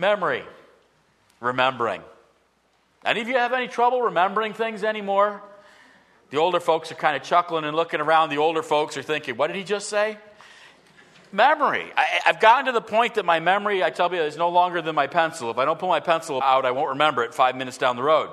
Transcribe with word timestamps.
Memory, 0.00 0.44
remembering. 1.40 2.00
Any 3.04 3.20
of 3.20 3.28
you 3.28 3.34
have 3.34 3.52
any 3.52 3.68
trouble 3.68 4.00
remembering 4.00 4.54
things 4.54 4.82
anymore? 4.82 5.42
The 6.30 6.38
older 6.38 6.58
folks 6.58 6.90
are 6.90 6.94
kind 6.94 7.16
of 7.16 7.22
chuckling 7.22 7.64
and 7.64 7.76
looking 7.76 8.00
around. 8.00 8.30
The 8.30 8.38
older 8.38 8.62
folks 8.62 8.96
are 8.96 9.02
thinking, 9.02 9.36
what 9.36 9.48
did 9.48 9.56
he 9.56 9.62
just 9.62 9.90
say? 9.90 10.16
Memory. 11.32 11.92
I, 11.94 12.20
have 12.24 12.40
gotten 12.40 12.64
to 12.64 12.72
the 12.72 12.80
point 12.80 13.16
that 13.16 13.26
my 13.26 13.40
memory, 13.40 13.84
I 13.84 13.90
tell 13.90 14.10
you, 14.14 14.22
is 14.22 14.38
no 14.38 14.48
longer 14.48 14.80
than 14.80 14.94
my 14.94 15.06
pencil. 15.06 15.50
If 15.50 15.58
I 15.58 15.66
don't 15.66 15.78
pull 15.78 15.90
my 15.90 16.00
pencil 16.00 16.40
out, 16.42 16.64
I 16.64 16.70
won't 16.70 16.88
remember 16.88 17.22
it 17.22 17.34
five 17.34 17.54
minutes 17.54 17.76
down 17.76 17.96
the 17.96 18.02
road. 18.02 18.30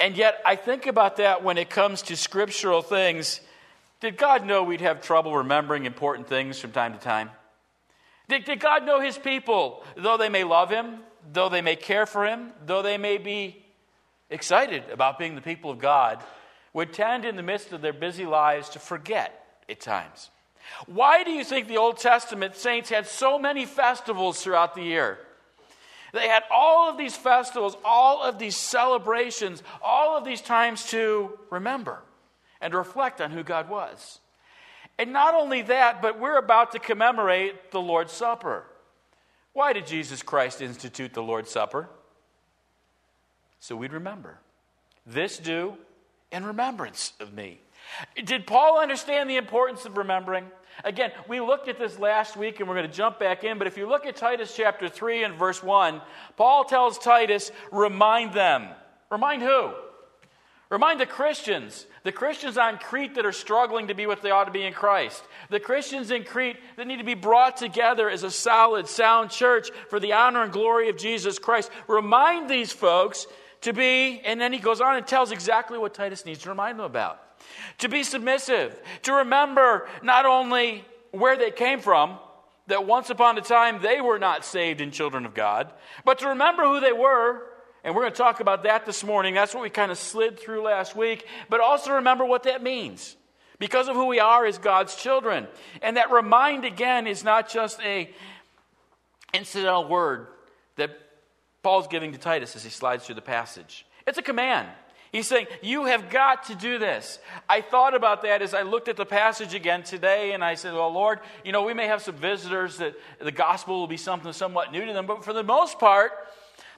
And 0.00 0.16
yet, 0.16 0.42
I 0.44 0.56
think 0.56 0.88
about 0.88 1.18
that 1.18 1.44
when 1.44 1.56
it 1.56 1.70
comes 1.70 2.02
to 2.02 2.16
scriptural 2.16 2.82
things. 2.82 3.40
Did 4.00 4.16
God 4.16 4.44
know 4.44 4.64
we'd 4.64 4.80
have 4.80 5.02
trouble 5.02 5.36
remembering 5.36 5.84
important 5.84 6.26
things 6.26 6.58
from 6.58 6.72
time 6.72 6.94
to 6.94 6.98
time? 6.98 7.30
Did, 8.28 8.44
did 8.44 8.60
God 8.60 8.84
know 8.84 9.00
his 9.00 9.18
people, 9.18 9.84
though 9.96 10.16
they 10.16 10.28
may 10.28 10.44
love 10.44 10.70
him, 10.70 11.00
though 11.32 11.48
they 11.48 11.62
may 11.62 11.76
care 11.76 12.06
for 12.06 12.26
him, 12.26 12.52
though 12.64 12.82
they 12.82 12.98
may 12.98 13.18
be 13.18 13.64
excited 14.30 14.84
about 14.90 15.18
being 15.18 15.34
the 15.34 15.40
people 15.40 15.70
of 15.70 15.78
God, 15.78 16.22
would 16.72 16.92
tend 16.92 17.24
in 17.24 17.36
the 17.36 17.42
midst 17.42 17.72
of 17.72 17.80
their 17.80 17.92
busy 17.92 18.26
lives 18.26 18.68
to 18.70 18.78
forget 18.78 19.60
at 19.68 19.80
times? 19.80 20.30
Why 20.86 21.22
do 21.22 21.30
you 21.30 21.44
think 21.44 21.68
the 21.68 21.76
Old 21.76 21.98
Testament 21.98 22.56
saints 22.56 22.90
had 22.90 23.06
so 23.06 23.38
many 23.38 23.64
festivals 23.64 24.42
throughout 24.42 24.74
the 24.74 24.82
year? 24.82 25.18
They 26.12 26.28
had 26.28 26.42
all 26.50 26.88
of 26.90 26.98
these 26.98 27.16
festivals, 27.16 27.76
all 27.84 28.22
of 28.22 28.38
these 28.38 28.56
celebrations, 28.56 29.62
all 29.82 30.16
of 30.16 30.24
these 30.24 30.40
times 30.40 30.86
to 30.90 31.38
remember 31.50 32.02
and 32.60 32.74
reflect 32.74 33.20
on 33.20 33.30
who 33.30 33.42
God 33.42 33.68
was. 33.68 34.20
And 34.98 35.12
not 35.12 35.34
only 35.34 35.62
that, 35.62 36.00
but 36.00 36.18
we're 36.18 36.38
about 36.38 36.72
to 36.72 36.78
commemorate 36.78 37.70
the 37.70 37.80
Lord's 37.80 38.12
Supper. 38.12 38.64
Why 39.52 39.72
did 39.72 39.86
Jesus 39.86 40.22
Christ 40.22 40.62
institute 40.62 41.14
the 41.14 41.22
Lord's 41.22 41.50
Supper? 41.50 41.88
So 43.60 43.76
we'd 43.76 43.92
remember. 43.92 44.38
This 45.06 45.38
do 45.38 45.76
in 46.32 46.44
remembrance 46.44 47.12
of 47.20 47.32
me. 47.32 47.60
Did 48.22 48.46
Paul 48.46 48.80
understand 48.80 49.30
the 49.30 49.36
importance 49.36 49.84
of 49.84 49.96
remembering? 49.96 50.46
Again, 50.84 51.12
we 51.28 51.40
looked 51.40 51.68
at 51.68 51.78
this 51.78 51.98
last 51.98 52.36
week 52.36 52.60
and 52.60 52.68
we're 52.68 52.74
going 52.74 52.90
to 52.90 52.96
jump 52.96 53.18
back 53.18 53.44
in, 53.44 53.58
but 53.58 53.66
if 53.66 53.76
you 53.76 53.88
look 53.88 54.06
at 54.06 54.16
Titus 54.16 54.54
chapter 54.54 54.88
3 54.88 55.24
and 55.24 55.34
verse 55.34 55.62
1, 55.62 56.02
Paul 56.36 56.64
tells 56.64 56.98
Titus, 56.98 57.50
remind 57.72 58.34
them. 58.34 58.68
Remind 59.10 59.42
who? 59.42 59.72
Remind 60.68 60.98
the 60.98 61.06
Christians, 61.06 61.86
the 62.02 62.10
Christians 62.10 62.58
on 62.58 62.78
Crete 62.78 63.14
that 63.14 63.24
are 63.24 63.32
struggling 63.32 63.86
to 63.86 63.94
be 63.94 64.06
what 64.06 64.20
they 64.20 64.32
ought 64.32 64.44
to 64.44 64.50
be 64.50 64.64
in 64.64 64.72
Christ, 64.72 65.22
the 65.48 65.60
Christians 65.60 66.10
in 66.10 66.24
Crete 66.24 66.56
that 66.76 66.88
need 66.88 66.96
to 66.96 67.04
be 67.04 67.14
brought 67.14 67.56
together 67.56 68.10
as 68.10 68.24
a 68.24 68.30
solid, 68.32 68.88
sound 68.88 69.30
church 69.30 69.70
for 69.88 70.00
the 70.00 70.12
honor 70.12 70.42
and 70.42 70.52
glory 70.52 70.88
of 70.88 70.96
Jesus 70.96 71.38
Christ. 71.38 71.70
Remind 71.86 72.50
these 72.50 72.72
folks 72.72 73.28
to 73.60 73.72
be, 73.72 74.20
and 74.24 74.40
then 74.40 74.52
he 74.52 74.58
goes 74.58 74.80
on 74.80 74.96
and 74.96 75.06
tells 75.06 75.30
exactly 75.30 75.78
what 75.78 75.94
Titus 75.94 76.26
needs 76.26 76.40
to 76.40 76.48
remind 76.48 76.80
them 76.80 76.86
about. 76.86 77.22
To 77.78 77.88
be 77.88 78.02
submissive, 78.02 78.80
to 79.02 79.12
remember 79.12 79.88
not 80.02 80.26
only 80.26 80.84
where 81.12 81.36
they 81.36 81.52
came 81.52 81.78
from, 81.78 82.18
that 82.66 82.86
once 82.86 83.10
upon 83.10 83.38
a 83.38 83.40
time 83.40 83.80
they 83.80 84.00
were 84.00 84.18
not 84.18 84.44
saved 84.44 84.80
and 84.80 84.92
children 84.92 85.24
of 85.26 85.34
God, 85.34 85.72
but 86.04 86.18
to 86.18 86.28
remember 86.28 86.64
who 86.64 86.80
they 86.80 86.92
were 86.92 87.42
and 87.86 87.94
we're 87.94 88.02
going 88.02 88.12
to 88.12 88.18
talk 88.18 88.40
about 88.40 88.64
that 88.64 88.84
this 88.84 89.04
morning. 89.04 89.34
That's 89.34 89.54
what 89.54 89.62
we 89.62 89.70
kind 89.70 89.92
of 89.92 89.96
slid 89.96 90.40
through 90.40 90.62
last 90.62 90.96
week. 90.96 91.24
But 91.48 91.60
also 91.60 91.92
remember 91.92 92.24
what 92.24 92.42
that 92.42 92.60
means 92.60 93.16
because 93.60 93.86
of 93.86 93.94
who 93.94 94.06
we 94.06 94.18
are 94.18 94.44
as 94.44 94.58
God's 94.58 94.96
children. 94.96 95.46
And 95.82 95.96
that 95.96 96.10
remind 96.10 96.64
again 96.64 97.06
is 97.06 97.22
not 97.22 97.48
just 97.48 97.80
a 97.82 98.10
incidental 99.32 99.86
word 99.86 100.26
that 100.74 100.98
Paul's 101.62 101.86
giving 101.86 102.10
to 102.10 102.18
Titus 102.18 102.56
as 102.56 102.64
he 102.64 102.70
slides 102.70 103.06
through 103.06 103.14
the 103.14 103.22
passage. 103.22 103.86
It's 104.04 104.18
a 104.18 104.22
command. 104.22 104.66
He's 105.12 105.28
saying, 105.28 105.46
You 105.62 105.84
have 105.84 106.10
got 106.10 106.46
to 106.46 106.56
do 106.56 106.78
this. 106.78 107.20
I 107.48 107.60
thought 107.60 107.94
about 107.94 108.22
that 108.22 108.42
as 108.42 108.52
I 108.52 108.62
looked 108.62 108.88
at 108.88 108.96
the 108.96 109.06
passage 109.06 109.54
again 109.54 109.84
today, 109.84 110.32
and 110.32 110.42
I 110.42 110.56
said, 110.56 110.74
Well, 110.74 110.92
Lord, 110.92 111.20
you 111.44 111.52
know, 111.52 111.62
we 111.62 111.72
may 111.72 111.86
have 111.86 112.02
some 112.02 112.16
visitors 112.16 112.78
that 112.78 112.96
the 113.20 113.30
gospel 113.30 113.78
will 113.78 113.86
be 113.86 113.96
something 113.96 114.32
somewhat 114.32 114.72
new 114.72 114.84
to 114.84 114.92
them, 114.92 115.06
but 115.06 115.24
for 115.24 115.32
the 115.32 115.44
most 115.44 115.78
part, 115.78 116.10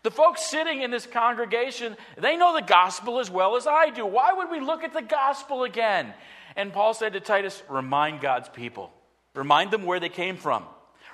the 0.02 0.10
folks 0.10 0.44
sitting 0.48 0.82
in 0.82 0.90
this 0.90 1.06
congregation, 1.06 1.96
they 2.16 2.36
know 2.36 2.54
the 2.54 2.62
gospel 2.62 3.18
as 3.18 3.30
well 3.30 3.56
as 3.56 3.66
I 3.66 3.90
do. 3.90 4.06
Why 4.06 4.32
would 4.32 4.50
we 4.50 4.60
look 4.60 4.84
at 4.84 4.92
the 4.92 5.02
gospel 5.02 5.64
again? 5.64 6.14
And 6.56 6.72
Paul 6.72 6.94
said 6.94 7.12
to 7.14 7.20
Titus, 7.20 7.62
remind 7.68 8.20
God's 8.20 8.48
people. 8.48 8.92
Remind 9.34 9.70
them 9.70 9.84
where 9.84 10.00
they 10.00 10.08
came 10.08 10.36
from. 10.36 10.64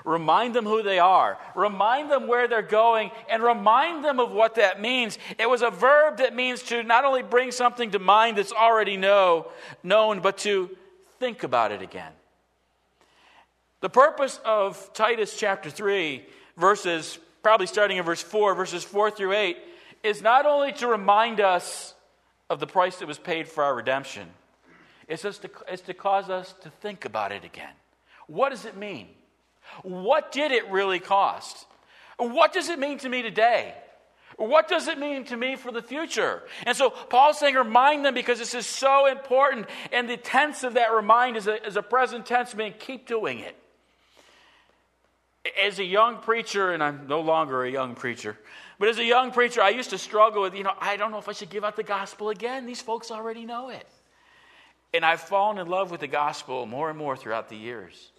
Remind 0.05 0.55
them 0.55 0.67
who 0.67 0.83
they 0.83 0.99
are. 0.99 1.39
Remind 1.55 2.11
them 2.11 2.27
where 2.27 2.47
they're 2.47 2.62
going 2.62 3.11
and 3.31 3.43
remind 3.43 4.05
them 4.05 4.21
of 4.21 4.33
what 4.33 4.56
that 4.56 4.81
means. 4.81 5.19
It 5.39 5.49
was 5.49 5.62
a 5.62 5.71
verb 5.71 6.19
that 6.19 6.34
means 6.34 6.62
to 6.65 6.83
not 6.83 7.06
only 7.06 7.23
bring 7.23 7.53
something 7.53 7.91
to 7.93 7.99
mind 7.99 8.37
that's 8.37 8.53
already 8.53 8.99
know, 8.99 9.50
known, 9.83 10.21
but 10.21 10.39
to 10.39 10.71
think 11.19 11.43
about 11.43 11.73
it 11.73 11.81
again. 11.81 12.12
The 13.81 13.89
purpose 13.89 14.41
of 14.44 14.93
Titus 14.93 15.37
chapter 15.37 15.71
3, 15.71 16.25
verses 16.56 17.19
probably 17.44 17.66
starting 17.66 17.99
in 17.99 18.05
verse 18.05 18.22
4, 18.22 18.55
verses 18.55 18.82
4 18.82 19.10
through 19.10 19.34
8, 19.34 19.59
is 20.03 20.22
not 20.22 20.47
only 20.47 20.72
to 20.72 20.88
remind 20.88 21.41
us 21.41 21.94
of 22.49 22.59
the 22.59 22.66
price 22.66 22.97
that 22.97 23.06
was 23.06 23.19
paid 23.19 23.47
for 23.47 23.62
our 23.62 23.75
redemption, 23.75 24.27
it's, 25.06 25.22
just 25.22 25.43
to, 25.43 25.50
it's 25.69 25.82
to 25.82 25.94
cause 25.94 26.31
us 26.31 26.55
to 26.62 26.71
think 26.71 27.05
about 27.05 27.32
it 27.32 27.44
again. 27.44 27.75
What 28.28 28.49
does 28.49 28.65
it 28.65 28.78
mean? 28.78 29.09
What 29.82 30.32
did 30.32 30.53
it 30.53 30.71
really 30.71 30.99
cost? 30.99 31.66
What 32.16 32.55
does 32.55 32.71
it 32.71 32.78
mean 32.78 32.97
to 32.99 33.10
me 33.10 33.21
today? 33.21 33.75
What 34.37 34.66
does 34.66 34.88
it 34.88 34.99
mean 34.99 35.25
to 35.26 35.37
me 35.37 35.56
for 35.56 35.71
the 35.71 35.82
future? 35.82 36.43
And 36.65 36.75
so 36.75 36.88
Paul's 36.88 37.38
saying, 37.38 37.55
remind 37.55 38.06
them 38.06 38.15
because 38.15 38.38
this 38.38 38.55
is 38.55 38.66
so 38.66 39.06
important. 39.06 39.66
And 39.93 40.09
the 40.09 40.16
tense 40.16 40.65
of 40.65 40.75
that 40.75 40.93
remind 40.93 41.37
is 41.37 41.47
a, 41.47 41.65
is 41.65 41.76
a 41.76 41.82
present 41.82 42.25
tense, 42.25 42.55
meaning 42.55 42.75
keep 42.78 43.06
doing 43.06 43.41
it 43.41 43.55
as 45.62 45.78
a 45.78 45.84
young 45.84 46.19
preacher, 46.19 46.72
and 46.72 46.82
I'm 46.82 47.06
no 47.06 47.21
longer 47.21 47.65
a 47.65 47.71
young 47.71 47.94
preacher, 47.94 48.38
but 48.78 48.88
as 48.88 48.99
a 48.99 49.05
young 49.05 49.31
preacher, 49.31 49.62
I 49.62 49.71
used 49.71 49.91
to 49.91 49.99
struggle 49.99 50.43
with, 50.43 50.55
you 50.55 50.65
know, 50.65 50.75
I 50.81 50.97
don't 50.97 51.10
know 51.10 51.19
if 51.19 51.28
I 51.28 51.32
should 51.32 51.50
give 51.50 51.65
out 51.65 51.77
the 51.77 51.82
gospel 51.82 52.31
again. 52.31 52.66
These 52.66 52.81
folks 52.81 53.10
already 53.10 53.44
know 53.44 53.69
it. 53.69 53.87
And 54.93 55.05
I've 55.05 55.21
fallen 55.21 55.59
in 55.59 55.69
love 55.69 55.91
with 55.91 56.00
the 56.00 56.06
gospel 56.06 56.66
more 56.66 56.88
and 56.88 56.99
more 56.99 57.16
throughout 57.16 57.49
the 57.49 57.56
years. 57.56 58.10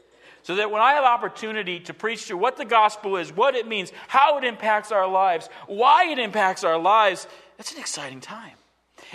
So 0.44 0.56
that 0.56 0.70
when 0.70 0.82
I 0.82 0.94
have 0.94 1.04
opportunity 1.04 1.80
to 1.82 1.94
preach 1.94 2.28
to 2.28 2.38
what 2.38 2.58
the 2.58 2.66
gospel 2.66 3.18
is, 3.18 3.32
what 3.32 3.56
it 3.56 3.68
means, 3.68 3.92
how 4.08 4.38
it 4.38 4.44
impacts 4.44 4.92
our 4.92 5.08
lives, 5.08 5.50
why 5.68 6.12
it 6.12 6.20
impacts 6.20 6.64
our 6.64 6.78
lives, 6.78 7.28
it's 7.58 7.74
an 7.74 7.80
exciting 7.80 8.20
time. 8.20 8.54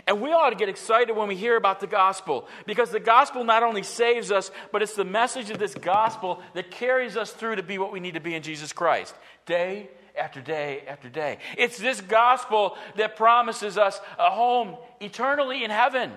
And 0.06 0.20
we 0.20 0.30
ought 0.30 0.50
to 0.50 0.56
get 0.56 0.68
excited 0.68 1.16
when 1.16 1.28
we 1.28 1.36
hear 1.36 1.56
about 1.56 1.80
the 1.80 1.86
gospel 1.86 2.46
because 2.66 2.90
the 2.90 3.00
gospel 3.00 3.44
not 3.44 3.62
only 3.62 3.82
saves 3.82 4.30
us, 4.30 4.50
but 4.72 4.82
it's 4.82 4.94
the 4.94 5.04
message 5.04 5.50
of 5.50 5.58
this 5.58 5.74
gospel 5.74 6.40
that 6.54 6.70
carries 6.70 7.16
us 7.16 7.32
through 7.32 7.56
to 7.56 7.62
be 7.62 7.78
what 7.78 7.92
we 7.92 8.00
need 8.00 8.14
to 8.14 8.20
be 8.20 8.34
in 8.34 8.42
Jesus 8.42 8.72
Christ 8.72 9.14
day 9.46 9.88
after 10.16 10.40
day 10.40 10.82
after 10.86 11.08
day. 11.08 11.38
It's 11.56 11.78
this 11.78 12.00
gospel 12.00 12.76
that 12.96 13.16
promises 13.16 13.78
us 13.78 14.00
a 14.18 14.30
home 14.30 14.76
eternally 15.00 15.64
in 15.64 15.70
heaven. 15.70 16.12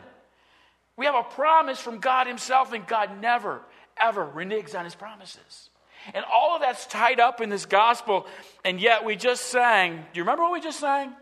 We 0.96 1.06
have 1.06 1.16
a 1.16 1.24
promise 1.24 1.80
from 1.80 2.00
God 2.00 2.28
Himself, 2.28 2.74
and 2.74 2.86
God 2.86 3.20
never, 3.20 3.62
ever 4.00 4.26
reneges 4.26 4.78
on 4.78 4.86
His 4.86 4.96
promises. 4.96 5.70
And 6.14 6.24
all 6.32 6.56
of 6.56 6.62
that's 6.62 6.86
tied 6.86 7.20
up 7.20 7.42
in 7.42 7.50
this 7.50 7.66
gospel, 7.66 8.28
and 8.64 8.80
yet 8.80 9.06
we 9.06 9.16
just 9.16 9.46
sang. 9.48 9.96
Do 9.96 10.02
you 10.14 10.24
remember 10.24 10.44
what 10.44 10.52
we 10.52 10.62
just 10.62 10.80
sang? 10.80 11.14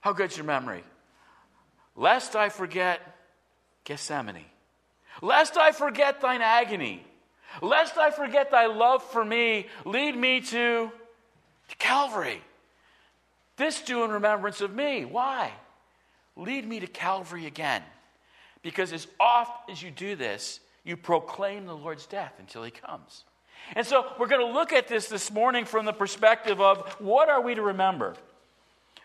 How 0.00 0.12
good's 0.12 0.36
your 0.36 0.44
memory? 0.44 0.82
Lest 1.96 2.36
I 2.36 2.48
forget 2.48 3.00
Gethsemane, 3.84 4.44
lest 5.20 5.56
I 5.56 5.72
forget 5.72 6.20
thine 6.20 6.42
agony, 6.42 7.04
lest 7.60 7.98
I 7.98 8.10
forget 8.10 8.50
thy 8.50 8.66
love 8.66 9.02
for 9.02 9.24
me, 9.24 9.66
lead 9.84 10.16
me 10.16 10.40
to, 10.40 10.90
to 11.68 11.76
Calvary. 11.78 12.42
This 13.56 13.82
do 13.82 14.04
in 14.04 14.10
remembrance 14.10 14.60
of 14.60 14.74
me. 14.74 15.04
Why? 15.04 15.52
Lead 16.36 16.66
me 16.66 16.80
to 16.80 16.86
Calvary 16.86 17.46
again. 17.46 17.82
Because 18.62 18.92
as 18.92 19.06
oft 19.20 19.70
as 19.70 19.82
you 19.82 19.90
do 19.90 20.16
this, 20.16 20.60
you 20.84 20.96
proclaim 20.96 21.66
the 21.66 21.76
Lord's 21.76 22.06
death 22.06 22.34
until 22.38 22.62
he 22.62 22.70
comes. 22.70 23.24
And 23.76 23.86
so 23.86 24.06
we're 24.18 24.28
going 24.28 24.46
to 24.46 24.52
look 24.52 24.72
at 24.72 24.88
this 24.88 25.08
this 25.08 25.30
morning 25.30 25.64
from 25.64 25.84
the 25.84 25.92
perspective 25.92 26.60
of 26.60 26.90
what 26.98 27.28
are 27.28 27.40
we 27.40 27.54
to 27.54 27.62
remember? 27.62 28.14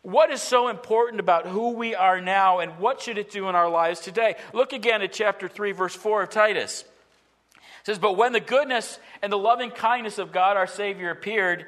What 0.02 0.32
is 0.32 0.42
so 0.42 0.68
important 0.68 1.20
about 1.20 1.48
who 1.48 1.72
we 1.72 1.96
are 1.96 2.22
now 2.22 2.60
and 2.60 2.78
what 2.80 3.02
should 3.02 3.18
it 3.18 3.32
do 3.32 3.50
in 3.50 3.56
our 3.56 3.70
lives 3.70 4.00
today? 4.00 4.36
Look 4.54 4.74
again 4.74 5.02
at 5.02 5.12
chapter 5.12 5.48
3, 5.48 5.72
verse 5.72 5.96
4 5.96 6.24
of 6.24 6.30
Titus. 6.30 6.84
It 7.56 7.86
says, 7.86 8.00
But 8.00 8.18
when 8.18 8.34
the 8.34 8.40
goodness 8.40 9.00
and 9.22 9.32
the 9.32 9.38
loving 9.38 9.72
kindness 9.72 10.18
of 10.18 10.32
God 10.32 10.56
our 10.56 10.68
Savior 10.68 11.10
appeared, 11.10 11.66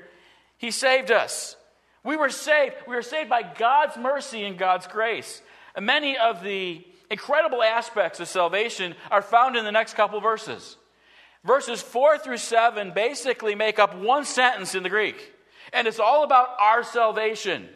he 0.57 0.71
saved 0.71 1.11
us. 1.11 1.55
We 2.03 2.17
were 2.17 2.29
saved. 2.29 2.75
We 2.87 2.95
were 2.95 3.01
saved 3.01 3.29
by 3.29 3.43
God's 3.43 3.97
mercy 3.97 4.43
and 4.43 4.57
God's 4.57 4.87
grace. 4.87 5.41
And 5.75 5.85
many 5.85 6.17
of 6.17 6.43
the 6.43 6.85
incredible 7.09 7.63
aspects 7.63 8.19
of 8.19 8.27
salvation 8.27 8.95
are 9.11 9.21
found 9.21 9.55
in 9.55 9.65
the 9.65 9.71
next 9.71 9.95
couple 9.95 10.19
verses. 10.21 10.77
Verses 11.43 11.81
4 11.81 12.17
through 12.17 12.37
7 12.37 12.91
basically 12.91 13.55
make 13.55 13.79
up 13.79 13.95
one 13.95 14.25
sentence 14.25 14.75
in 14.75 14.83
the 14.83 14.89
Greek. 14.89 15.33
And 15.73 15.87
it's 15.87 15.99
all 15.99 16.23
about 16.23 16.49
our 16.59 16.83
salvation. 16.83 17.67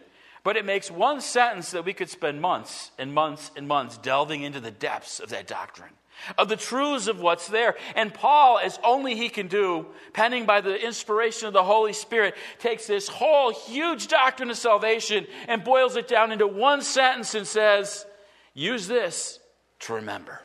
But 0.44 0.58
it 0.58 0.66
makes 0.66 0.92
one 0.92 1.22
sentence 1.22 1.72
that 1.72 1.86
we 1.86 1.94
could 1.94 2.10
spend 2.10 2.42
months 2.42 2.92
and 2.98 3.14
months 3.14 3.52
and 3.56 3.68
months 3.68 3.98
delving 3.98 4.44
into 4.44 4.60
the 4.60 4.72
depths 4.72 5.20
of 5.20 5.30
that 5.30 5.48
doctrine, 5.48 5.92
of 6.38 6.50
the 6.50 6.58
truths 6.58 7.08
of 7.08 7.22
what's 7.22 7.48
there. 7.48 7.76
And 7.96 8.14
Paul, 8.14 8.60
as 8.60 8.78
only 8.84 9.16
he 9.16 9.30
can 9.30 9.48
do, 9.48 9.86
penning 10.12 10.46
by 10.46 10.60
the 10.60 10.76
inspiration 10.76 11.48
of 11.48 11.54
the 11.54 11.64
Holy 11.64 11.94
Spirit, 11.94 12.36
takes 12.60 12.88
this 12.88 13.08
whole 13.08 13.52
huge 13.54 14.08
doctrine 14.08 14.50
of 14.50 14.58
salvation 14.58 15.28
and 15.48 15.64
boils 15.64 15.96
it 15.96 16.10
down 16.10 16.34
into 16.34 16.48
one 16.48 16.82
sentence 16.82 17.36
and 17.36 17.48
says, 17.48 18.06
Use 18.54 18.88
this 18.88 19.40
to 19.80 19.94
remember. 19.94 20.42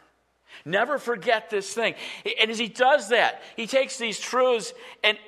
Never 0.64 0.98
forget 0.98 1.50
this 1.50 1.72
thing. 1.72 1.94
And 2.40 2.50
as 2.50 2.58
he 2.58 2.68
does 2.68 3.08
that, 3.08 3.42
he 3.56 3.66
takes 3.66 3.98
these 3.98 4.18
truths 4.18 4.72
and 5.02 5.18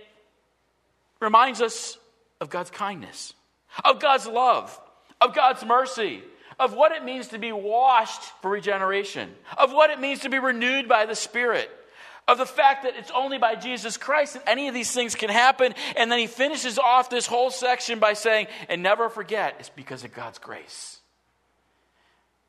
reminds 1.21 1.61
us 1.61 1.99
of 2.41 2.51
God's 2.51 2.71
kindness, 2.71 3.35
of 3.85 4.01
God's 4.01 4.27
love, 4.27 4.79
of 5.21 5.35
God's 5.35 5.65
mercy, 5.65 6.23
of 6.59 6.75
what 6.75 6.93
it 6.93 7.05
means 7.05 7.29
to 7.29 7.39
be 7.39 7.53
washed 7.53 8.23
for 8.43 8.51
regeneration, 8.51 9.35
of 9.57 9.73
what 9.73 9.91
it 9.91 10.01
means 10.01 10.21
to 10.21 10.29
be 10.29 10.39
renewed 10.39 10.89
by 10.89 11.07
the 11.07 11.15
Spirit, 11.15 11.71
of 12.29 12.39
the 12.39 12.47
fact 12.47 12.85
that 12.85 12.95
it's 12.97 13.11
only 13.11 13.39
by 13.39 13.55
Jesus 13.55 13.97
Christ 13.97 14.35
that 14.35 14.45
any 14.47 14.69
of 14.69 14.75
these 14.75 14.93
things 14.93 15.15
can 15.15 15.31
happen. 15.31 15.75
And 15.97 16.13
then 16.13 16.19
he 16.19 16.27
finishes 16.27 16.79
off 16.79 17.11
this 17.11 17.27
whole 17.27 17.51
section 17.51 17.99
by 17.99 18.13
saying, 18.13 18.47
and 18.69 18.83
never 18.83 19.09
forget, 19.09 19.57
it's 19.59 19.71
because 19.71 20.05
of 20.05 20.15
God's 20.15 20.39
grace. 20.39 21.01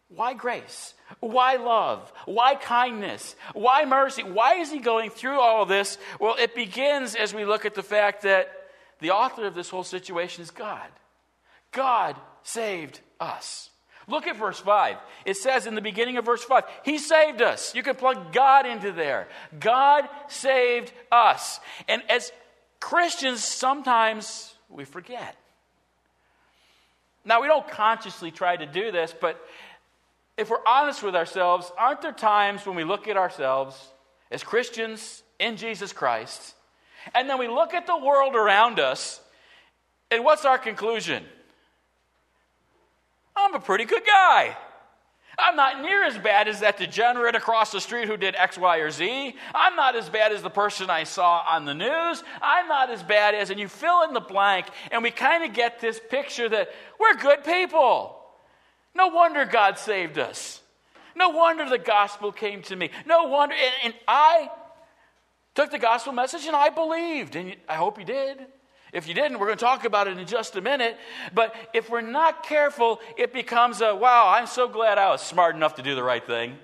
Why 0.09 0.33
grace? 0.33 0.93
Why 1.21 1.55
love? 1.55 2.11
Why 2.25 2.55
kindness? 2.55 3.35
Why 3.53 3.85
mercy? 3.85 4.23
Why 4.23 4.55
is 4.55 4.69
he 4.69 4.79
going 4.79 5.09
through 5.09 5.39
all 5.39 5.63
of 5.63 5.69
this? 5.69 5.97
Well, 6.19 6.35
it 6.37 6.53
begins 6.53 7.15
as 7.15 7.33
we 7.33 7.45
look 7.45 7.65
at 7.65 7.75
the 7.75 7.83
fact 7.83 8.23
that 8.23 8.51
the 8.99 9.11
author 9.11 9.47
of 9.47 9.55
this 9.55 9.69
whole 9.69 9.85
situation 9.85 10.43
is 10.43 10.51
God. 10.51 10.89
God 11.71 12.15
saved 12.43 12.99
us. 13.19 13.69
Look 14.07 14.27
at 14.27 14.37
verse 14.37 14.59
5. 14.59 14.97
It 15.25 15.37
says 15.37 15.67
in 15.67 15.75
the 15.75 15.81
beginning 15.81 16.17
of 16.17 16.25
verse 16.25 16.43
5, 16.43 16.63
He 16.83 16.97
saved 16.97 17.41
us. 17.41 17.73
You 17.75 17.83
can 17.83 17.95
plug 17.95 18.33
God 18.33 18.65
into 18.65 18.91
there. 18.91 19.27
God 19.59 20.07
saved 20.27 20.91
us. 21.11 21.59
And 21.87 22.01
as 22.09 22.31
Christians, 22.79 23.43
sometimes 23.43 24.53
we 24.69 24.85
forget. 24.85 25.35
Now, 27.23 27.41
we 27.41 27.47
don't 27.47 27.67
consciously 27.67 28.31
try 28.31 28.57
to 28.57 28.65
do 28.65 28.91
this, 28.91 29.13
but 29.19 29.39
if 30.37 30.49
we're 30.49 30.65
honest 30.65 31.03
with 31.03 31.15
ourselves, 31.15 31.71
aren't 31.77 32.01
there 32.01 32.11
times 32.11 32.65
when 32.65 32.75
we 32.75 32.83
look 32.83 33.07
at 33.07 33.15
ourselves 33.15 33.77
as 34.31 34.43
Christians 34.43 35.21
in 35.37 35.57
Jesus 35.57 35.93
Christ, 35.93 36.55
and 37.13 37.29
then 37.29 37.37
we 37.37 37.47
look 37.47 37.75
at 37.75 37.85
the 37.85 37.97
world 37.97 38.35
around 38.35 38.79
us, 38.79 39.21
and 40.09 40.23
what's 40.23 40.45
our 40.45 40.57
conclusion? 40.57 41.23
I'm 43.35 43.55
a 43.55 43.59
pretty 43.59 43.85
good 43.85 44.05
guy. 44.05 44.57
I'm 45.39 45.55
not 45.55 45.81
near 45.81 46.03
as 46.03 46.17
bad 46.17 46.47
as 46.47 46.59
that 46.59 46.77
degenerate 46.77 47.35
across 47.35 47.71
the 47.71 47.79
street 47.79 48.07
who 48.07 48.17
did 48.17 48.35
X, 48.35 48.57
Y, 48.57 48.77
or 48.77 48.91
Z. 48.91 49.35
I'm 49.55 49.75
not 49.75 49.95
as 49.95 50.09
bad 50.09 50.31
as 50.31 50.41
the 50.41 50.49
person 50.49 50.89
I 50.89 51.03
saw 51.03 51.43
on 51.49 51.65
the 51.65 51.73
news. 51.73 52.23
I'm 52.41 52.67
not 52.67 52.89
as 52.89 53.01
bad 53.01 53.33
as, 53.33 53.49
and 53.49 53.59
you 53.59 53.67
fill 53.67 54.03
in 54.03 54.13
the 54.13 54.19
blank, 54.19 54.67
and 54.91 55.01
we 55.01 55.09
kind 55.09 55.43
of 55.43 55.53
get 55.53 55.79
this 55.79 55.99
picture 56.09 56.49
that 56.49 56.69
we're 56.99 57.15
good 57.15 57.43
people. 57.43 58.17
No 58.93 59.07
wonder 59.07 59.45
God 59.45 59.77
saved 59.77 60.19
us. 60.19 60.61
No 61.15 61.29
wonder 61.29 61.67
the 61.69 61.77
gospel 61.77 62.31
came 62.31 62.61
to 62.63 62.75
me. 62.75 62.89
No 63.05 63.25
wonder. 63.25 63.55
And, 63.55 63.73
and 63.85 63.93
I 64.07 64.49
took 65.55 65.71
the 65.71 65.79
gospel 65.79 66.13
message 66.13 66.45
and 66.45 66.55
I 66.55 66.69
believed. 66.69 67.35
And 67.35 67.55
I 67.67 67.75
hope 67.75 67.99
you 67.99 68.05
did. 68.05 68.37
If 68.93 69.07
you 69.07 69.13
didn't, 69.13 69.39
we're 69.39 69.45
going 69.45 69.57
to 69.57 69.63
talk 69.63 69.85
about 69.85 70.07
it 70.07 70.17
in 70.17 70.25
just 70.27 70.55
a 70.55 70.61
minute. 70.61 70.97
But 71.33 71.55
if 71.73 71.89
we're 71.89 72.01
not 72.01 72.43
careful, 72.43 72.99
it 73.17 73.31
becomes 73.31 73.81
a 73.81 73.95
wow, 73.95 74.33
I'm 74.35 74.47
so 74.47 74.67
glad 74.67 74.97
I 74.97 75.09
was 75.09 75.21
smart 75.21 75.55
enough 75.55 75.75
to 75.75 75.81
do 75.81 75.95
the 75.95 76.03
right 76.03 76.25
thing. 76.25 76.57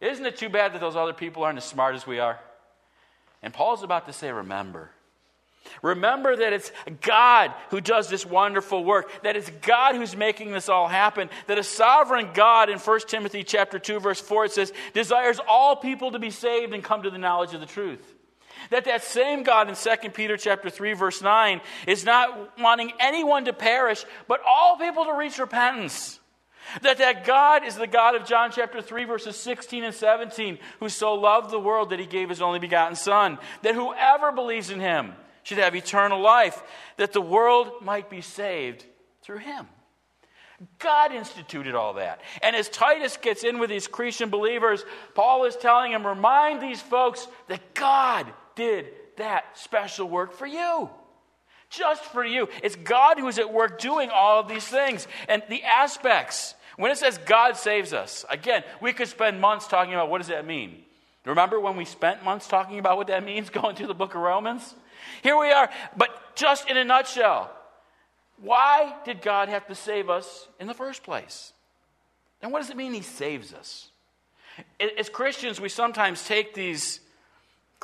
Isn't 0.00 0.26
it 0.26 0.36
too 0.36 0.50
bad 0.50 0.74
that 0.74 0.80
those 0.80 0.96
other 0.96 1.14
people 1.14 1.42
aren't 1.42 1.58
as 1.58 1.64
smart 1.64 1.94
as 1.94 2.06
we 2.06 2.18
are? 2.18 2.38
And 3.42 3.52
Paul's 3.52 3.82
about 3.82 4.06
to 4.06 4.12
say, 4.12 4.30
remember. 4.30 4.90
Remember 5.82 6.36
that 6.36 6.52
it's 6.52 6.70
God 7.00 7.52
who 7.70 7.80
does 7.80 8.08
this 8.08 8.26
wonderful 8.26 8.84
work, 8.84 9.22
that 9.22 9.36
it's 9.36 9.50
God 9.62 9.94
who's 9.94 10.14
making 10.14 10.52
this 10.52 10.68
all 10.68 10.88
happen, 10.88 11.30
that 11.46 11.58
a 11.58 11.62
sovereign 11.62 12.30
God 12.34 12.68
in 12.68 12.78
1 12.78 13.00
Timothy 13.06 13.42
chapter 13.42 13.78
2 13.78 14.00
verse 14.00 14.20
4 14.20 14.46
it 14.46 14.52
says 14.52 14.72
desires 14.92 15.40
all 15.48 15.76
people 15.76 16.12
to 16.12 16.18
be 16.18 16.30
saved 16.30 16.74
and 16.74 16.84
come 16.84 17.02
to 17.02 17.10
the 17.10 17.18
knowledge 17.18 17.54
of 17.54 17.60
the 17.60 17.66
truth. 17.66 18.13
That 18.70 18.84
that 18.86 19.02
same 19.04 19.42
God 19.42 19.68
in 19.68 19.74
2 19.74 20.10
Peter 20.10 20.36
chapter 20.36 20.70
3 20.70 20.92
verse 20.94 21.22
9 21.22 21.60
is 21.86 22.04
not 22.04 22.58
wanting 22.58 22.92
anyone 23.00 23.44
to 23.46 23.52
perish, 23.52 24.04
but 24.28 24.40
all 24.46 24.76
people 24.76 25.04
to 25.04 25.14
reach 25.14 25.38
repentance. 25.38 26.20
That 26.82 26.98
that 26.98 27.24
God 27.24 27.64
is 27.64 27.76
the 27.76 27.86
God 27.86 28.14
of 28.14 28.24
John 28.24 28.50
chapter 28.50 28.80
3 28.80 29.04
verses 29.04 29.36
16 29.36 29.84
and 29.84 29.94
17 29.94 30.58
who 30.80 30.88
so 30.88 31.14
loved 31.14 31.50
the 31.50 31.60
world 31.60 31.90
that 31.90 32.00
he 32.00 32.06
gave 32.06 32.28
his 32.28 32.42
only 32.42 32.58
begotten 32.58 32.96
son 32.96 33.38
that 33.62 33.74
whoever 33.74 34.32
believes 34.32 34.70
in 34.70 34.80
him 34.80 35.14
should 35.44 35.58
have 35.58 35.76
eternal 35.76 36.20
life, 36.20 36.62
that 36.96 37.12
the 37.12 37.20
world 37.20 37.70
might 37.82 38.10
be 38.10 38.22
saved 38.22 38.84
through 39.22 39.38
him. 39.38 39.66
God 40.78 41.12
instituted 41.12 41.74
all 41.74 41.94
that. 41.94 42.20
And 42.42 42.56
as 42.56 42.68
Titus 42.68 43.16
gets 43.16 43.44
in 43.44 43.58
with 43.58 43.70
these 43.70 43.86
Cretan 43.86 44.30
believers, 44.30 44.84
Paul 45.14 45.44
is 45.44 45.56
telling 45.56 45.92
him, 45.92 46.06
remind 46.06 46.60
these 46.60 46.80
folks 46.80 47.26
that 47.48 47.74
God 47.74 48.26
did 48.56 48.86
that 49.16 49.58
special 49.58 50.08
work 50.08 50.32
for 50.32 50.46
you. 50.46 50.90
Just 51.70 52.04
for 52.04 52.24
you. 52.24 52.48
It's 52.62 52.76
God 52.76 53.18
who 53.18 53.26
is 53.28 53.38
at 53.38 53.52
work 53.52 53.78
doing 53.78 54.10
all 54.10 54.40
of 54.40 54.48
these 54.48 54.66
things. 54.66 55.08
And 55.28 55.42
the 55.48 55.62
aspects, 55.62 56.54
when 56.76 56.90
it 56.90 56.98
says 56.98 57.18
God 57.18 57.56
saves 57.56 57.92
us, 57.92 58.24
again, 58.30 58.62
we 58.80 58.92
could 58.92 59.08
spend 59.08 59.40
months 59.40 59.66
talking 59.66 59.94
about 59.94 60.10
what 60.10 60.18
does 60.18 60.28
that 60.28 60.46
mean. 60.46 60.84
Remember 61.24 61.58
when 61.58 61.76
we 61.76 61.84
spent 61.84 62.22
months 62.22 62.46
talking 62.46 62.78
about 62.78 62.96
what 62.96 63.06
that 63.06 63.24
means 63.24 63.50
going 63.50 63.76
through 63.76 63.86
the 63.86 63.94
book 63.94 64.14
of 64.14 64.20
Romans? 64.20 64.74
Here 65.22 65.36
we 65.36 65.50
are. 65.50 65.70
But 65.96 66.36
just 66.36 66.68
in 66.68 66.76
a 66.76 66.84
nutshell, 66.84 67.50
why 68.40 68.94
did 69.04 69.22
God 69.22 69.48
have 69.48 69.66
to 69.68 69.74
save 69.74 70.10
us 70.10 70.48
in 70.60 70.66
the 70.66 70.74
first 70.74 71.02
place? 71.02 71.52
And 72.42 72.52
what 72.52 72.60
does 72.60 72.70
it 72.70 72.76
mean 72.76 72.92
He 72.92 73.02
saves 73.02 73.54
us? 73.54 73.90
As 74.98 75.08
Christians, 75.08 75.60
we 75.60 75.68
sometimes 75.68 76.24
take 76.24 76.54
these 76.54 77.00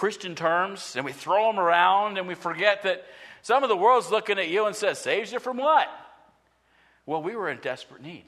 Christian 0.01 0.35
terms 0.35 0.97
and 0.97 1.05
we 1.05 1.13
throw 1.13 1.53
them 1.53 1.61
around 1.61 2.17
and 2.17 2.27
we 2.27 2.35
forget 2.35 2.85
that 2.85 3.05
some 3.43 3.63
of 3.63 3.69
the 3.69 3.77
world's 3.77 4.11
looking 4.11 4.39
at 4.39 4.49
you 4.49 4.65
and 4.65 4.75
says, 4.75 4.99
Saves 4.99 5.31
you 5.31 5.39
from 5.39 5.59
what? 5.59 5.89
Well, 7.05 7.23
we 7.23 7.37
were 7.37 7.51
in 7.51 7.59
desperate 7.59 8.01
need. 8.01 8.25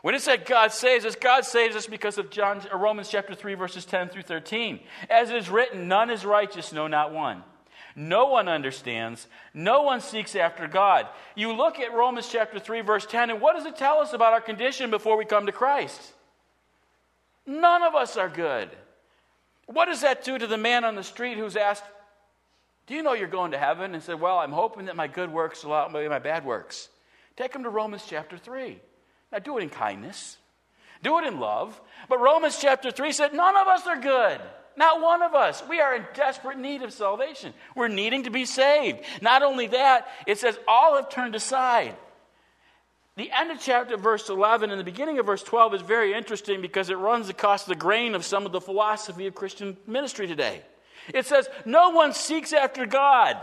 When 0.00 0.14
it 0.14 0.22
said 0.22 0.46
God 0.46 0.72
saves 0.72 1.04
us, 1.04 1.16
God 1.16 1.44
saves 1.44 1.76
us 1.76 1.86
because 1.86 2.16
of 2.16 2.30
John, 2.30 2.62
uh, 2.72 2.78
Romans 2.78 3.10
chapter 3.10 3.34
3, 3.34 3.52
verses 3.52 3.84
10 3.84 4.08
through 4.08 4.22
13. 4.22 4.80
As 5.10 5.28
it 5.28 5.36
is 5.36 5.50
written, 5.50 5.86
none 5.86 6.08
is 6.08 6.24
righteous, 6.24 6.72
no, 6.72 6.86
not 6.86 7.12
one. 7.12 7.42
No 7.94 8.28
one 8.28 8.48
understands. 8.48 9.26
No 9.52 9.82
one 9.82 10.00
seeks 10.00 10.34
after 10.34 10.66
God. 10.66 11.06
You 11.34 11.52
look 11.52 11.78
at 11.78 11.92
Romans 11.92 12.30
chapter 12.32 12.58
3, 12.58 12.80
verse 12.80 13.04
10, 13.04 13.28
and 13.28 13.40
what 13.42 13.54
does 13.54 13.66
it 13.66 13.76
tell 13.76 13.98
us 13.98 14.14
about 14.14 14.32
our 14.32 14.40
condition 14.40 14.90
before 14.90 15.18
we 15.18 15.26
come 15.26 15.44
to 15.44 15.52
Christ? 15.52 16.00
None 17.44 17.82
of 17.82 17.94
us 17.94 18.16
are 18.16 18.30
good. 18.30 18.70
What 19.66 19.86
does 19.86 20.02
that 20.02 20.24
do 20.24 20.36
to 20.36 20.46
the 20.46 20.58
man 20.58 20.84
on 20.84 20.94
the 20.94 21.02
street 21.02 21.38
who's 21.38 21.56
asked, 21.56 21.84
Do 22.86 22.94
you 22.94 23.02
know 23.02 23.14
you're 23.14 23.28
going 23.28 23.52
to 23.52 23.58
heaven? 23.58 23.94
And 23.94 24.02
said, 24.02 24.20
Well, 24.20 24.38
I'm 24.38 24.52
hoping 24.52 24.86
that 24.86 24.96
my 24.96 25.06
good 25.06 25.32
works 25.32 25.64
will 25.64 25.72
outweigh 25.72 26.08
my 26.08 26.18
bad 26.18 26.44
works. 26.44 26.88
Take 27.36 27.54
him 27.54 27.64
to 27.64 27.70
Romans 27.70 28.04
chapter 28.06 28.38
3. 28.38 28.78
Now, 29.32 29.38
do 29.38 29.58
it 29.58 29.62
in 29.62 29.70
kindness, 29.70 30.36
do 31.02 31.18
it 31.18 31.24
in 31.24 31.40
love. 31.40 31.80
But 32.08 32.20
Romans 32.20 32.58
chapter 32.60 32.90
3 32.90 33.12
said, 33.12 33.34
None 33.34 33.56
of 33.56 33.66
us 33.66 33.86
are 33.86 34.00
good. 34.00 34.40
Not 34.76 35.00
one 35.00 35.22
of 35.22 35.34
us. 35.34 35.62
We 35.68 35.80
are 35.80 35.94
in 35.94 36.04
desperate 36.14 36.58
need 36.58 36.82
of 36.82 36.92
salvation. 36.92 37.54
We're 37.76 37.88
needing 37.88 38.24
to 38.24 38.30
be 38.30 38.44
saved. 38.44 39.00
Not 39.22 39.42
only 39.42 39.68
that, 39.68 40.08
it 40.26 40.38
says 40.38 40.58
all 40.66 40.96
have 40.96 41.10
turned 41.10 41.34
aside. 41.34 41.96
The 43.16 43.30
end 43.30 43.52
of 43.52 43.60
chapter 43.60 43.96
verse 43.96 44.28
11 44.28 44.70
and 44.70 44.80
the 44.80 44.84
beginning 44.84 45.18
of 45.18 45.26
verse 45.26 45.42
12 45.42 45.74
is 45.74 45.82
very 45.82 46.14
interesting 46.14 46.60
because 46.60 46.90
it 46.90 46.98
runs 46.98 47.28
across 47.28 47.64
the 47.64 47.76
grain 47.76 48.14
of 48.14 48.24
some 48.24 48.44
of 48.44 48.52
the 48.52 48.60
philosophy 48.60 49.26
of 49.26 49.34
Christian 49.34 49.76
ministry 49.86 50.26
today. 50.26 50.62
It 51.12 51.26
says, 51.26 51.48
No 51.64 51.90
one 51.90 52.12
seeks 52.12 52.52
after 52.52 52.86
God. 52.86 53.36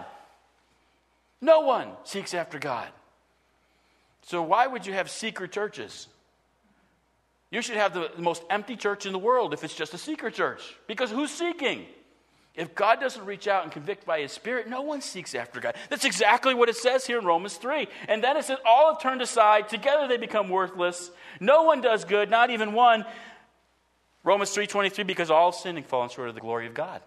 No 1.40 1.62
one 1.62 1.90
seeks 2.04 2.34
after 2.34 2.60
God. 2.60 2.90
So, 4.24 4.42
why 4.42 4.68
would 4.68 4.86
you 4.86 4.94
have 4.94 5.10
seeker 5.10 5.48
churches? 5.48 6.08
You 7.50 7.62
should 7.62 7.78
have 7.78 7.94
the 7.94 8.12
most 8.18 8.44
empty 8.50 8.76
church 8.76 9.06
in 9.06 9.14
the 9.14 9.20
world 9.20 9.54
if 9.54 9.64
it's 9.64 9.76
just 9.76 9.94
a 9.94 9.98
seeker 9.98 10.30
church. 10.30 10.62
Because 10.88 11.12
who's 11.12 11.32
seeking? 11.32 11.86
If 12.54 12.76
God 12.76 13.00
doesn't 13.00 13.26
reach 13.26 13.48
out 13.48 13.64
and 13.64 13.72
convict 13.72 14.06
by 14.06 14.20
His 14.20 14.32
Spirit, 14.32 14.68
no 14.68 14.82
one 14.82 15.02
seeks 15.02 15.34
after 15.36 15.62
God. 15.62 15.76
That's 15.90 16.04
exactly 16.04 16.54
what 16.54 16.68
it 16.68 16.76
says 16.76 17.06
here 17.06 17.18
in 17.18 17.26
Romans 17.26 17.56
3. 17.56 17.88
And 18.10 18.22
then 18.22 18.36
it 18.36 18.44
says, 18.44 18.58
All 18.66 18.92
have 18.92 19.02
turned 19.02 19.22
aside, 19.22 19.70
together 19.70 20.08
they 20.08 20.18
become 20.18 20.50
worthless. 20.50 21.12
No 21.40 21.64
one 21.64 21.80
does 21.80 22.04
good, 22.04 22.30
not 22.30 22.50
even 22.50 22.74
one. 22.74 23.06
Romans 24.24 24.54
3.23, 24.56 25.08
because 25.08 25.32
all 25.32 25.52
sin 25.52 25.78
and 25.78 25.86
fallen 25.86 26.10
short 26.10 26.30
of 26.30 26.36
the 26.36 26.42
glory 26.42 26.68
of 26.68 26.74
God. 26.74 27.02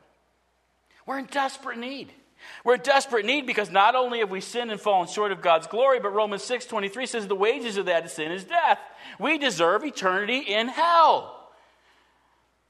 We're 1.07 1.19
in 1.19 1.27
desperate 1.27 1.79
need. 1.79 2.11
We're 2.65 2.75
in 2.75 2.81
desperate 2.81 3.27
need 3.27 3.47
because 3.47 3.71
not 3.71 3.95
only 3.95 4.21
have 4.21 4.31
we 4.31 4.41
sinned 4.41 4.71
and 4.71 4.81
fallen 4.81 5.09
short 5.09 5.33
of 5.33 5.43
God's 5.43 5.67
glory, 5.67 6.01
but 6.01 6.15
Romans 6.15 6.43
6:23 6.43 7.07
says 7.07 7.27
the 7.27 7.35
wages 7.35 7.77
of 7.77 7.87
that 7.87 8.11
sin 8.11 8.33
is 8.33 8.45
death. 8.45 8.79
We 9.19 9.39
deserve 9.39 9.85
eternity 9.85 10.39
in 10.39 10.69
hell. 10.69 11.44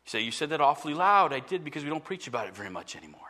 Say, 0.06 0.20
You 0.20 0.30
said 0.30 0.50
that 0.50 0.61
awfully 0.61 0.94
loud. 0.94 1.32
I 1.32 1.40
did 1.40 1.64
because 1.64 1.84
we 1.84 1.90
don't 1.90 2.04
preach 2.04 2.26
about 2.26 2.46
it 2.46 2.54
very 2.54 2.70
much 2.70 2.96
anymore. 2.96 3.20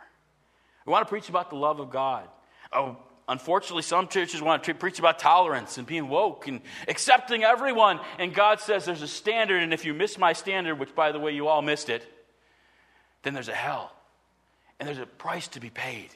We 0.85 0.91
want 0.91 1.05
to 1.05 1.09
preach 1.09 1.29
about 1.29 1.49
the 1.49 1.55
love 1.55 1.79
of 1.79 1.89
God. 1.89 2.27
Oh, 2.71 2.97
unfortunately, 3.27 3.81
some 3.81 4.07
churches 4.07 4.41
want 4.41 4.63
to 4.65 4.73
preach 4.73 4.99
about 4.99 5.17
tolerance 5.19 5.77
and 5.77 5.87
being 5.87 6.09
woke 6.09 6.47
and 6.47 6.61
accepting 6.87 7.43
everyone. 7.43 7.99
And 8.19 8.33
God 8.33 8.59
says 8.59 8.85
there's 8.85 9.01
a 9.01 9.07
standard, 9.07 9.63
and 9.63 9.73
if 9.73 9.85
you 9.85 9.93
miss 9.93 10.17
my 10.17 10.33
standard, 10.33 10.77
which 10.77 10.93
by 10.93 11.11
the 11.11 11.19
way, 11.19 11.33
you 11.33 11.47
all 11.47 11.61
missed 11.61 11.89
it, 11.89 12.05
then 13.23 13.33
there's 13.33 13.49
a 13.49 13.55
hell. 13.55 13.91
And 14.79 14.87
there's 14.87 14.99
a 14.99 15.05
price 15.05 15.47
to 15.49 15.59
be 15.59 15.69
paid. 15.69 16.09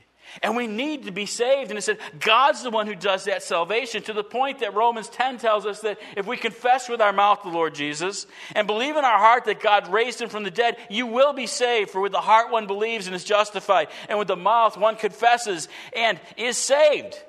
And 0.43 0.55
we 0.55 0.67
need 0.67 1.05
to 1.05 1.11
be 1.11 1.25
saved. 1.25 1.69
And 1.69 1.77
it 1.77 1.81
said, 1.81 1.99
God's 2.19 2.63
the 2.63 2.69
one 2.69 2.87
who 2.87 2.95
does 2.95 3.25
that 3.25 3.43
salvation 3.43 4.03
to 4.03 4.13
the 4.13 4.23
point 4.23 4.59
that 4.59 4.73
Romans 4.73 5.09
10 5.09 5.37
tells 5.37 5.65
us 5.65 5.81
that 5.81 5.99
if 6.15 6.25
we 6.25 6.37
confess 6.37 6.89
with 6.89 7.01
our 7.01 7.13
mouth 7.13 7.41
the 7.43 7.49
Lord 7.49 7.75
Jesus 7.75 8.27
and 8.55 8.67
believe 8.67 8.95
in 8.95 9.05
our 9.05 9.19
heart 9.19 9.45
that 9.45 9.59
God 9.59 9.91
raised 9.91 10.21
him 10.21 10.29
from 10.29 10.43
the 10.43 10.51
dead, 10.51 10.77
you 10.89 11.07
will 11.07 11.33
be 11.33 11.47
saved. 11.47 11.89
For 11.89 12.01
with 12.01 12.11
the 12.11 12.21
heart 12.21 12.51
one 12.51 12.67
believes 12.67 13.07
and 13.07 13.15
is 13.15 13.23
justified, 13.23 13.89
and 14.07 14.19
with 14.19 14.27
the 14.27 14.35
mouth 14.35 14.77
one 14.77 14.95
confesses 14.95 15.67
and 15.95 16.19
is 16.37 16.57
saved. 16.57 17.21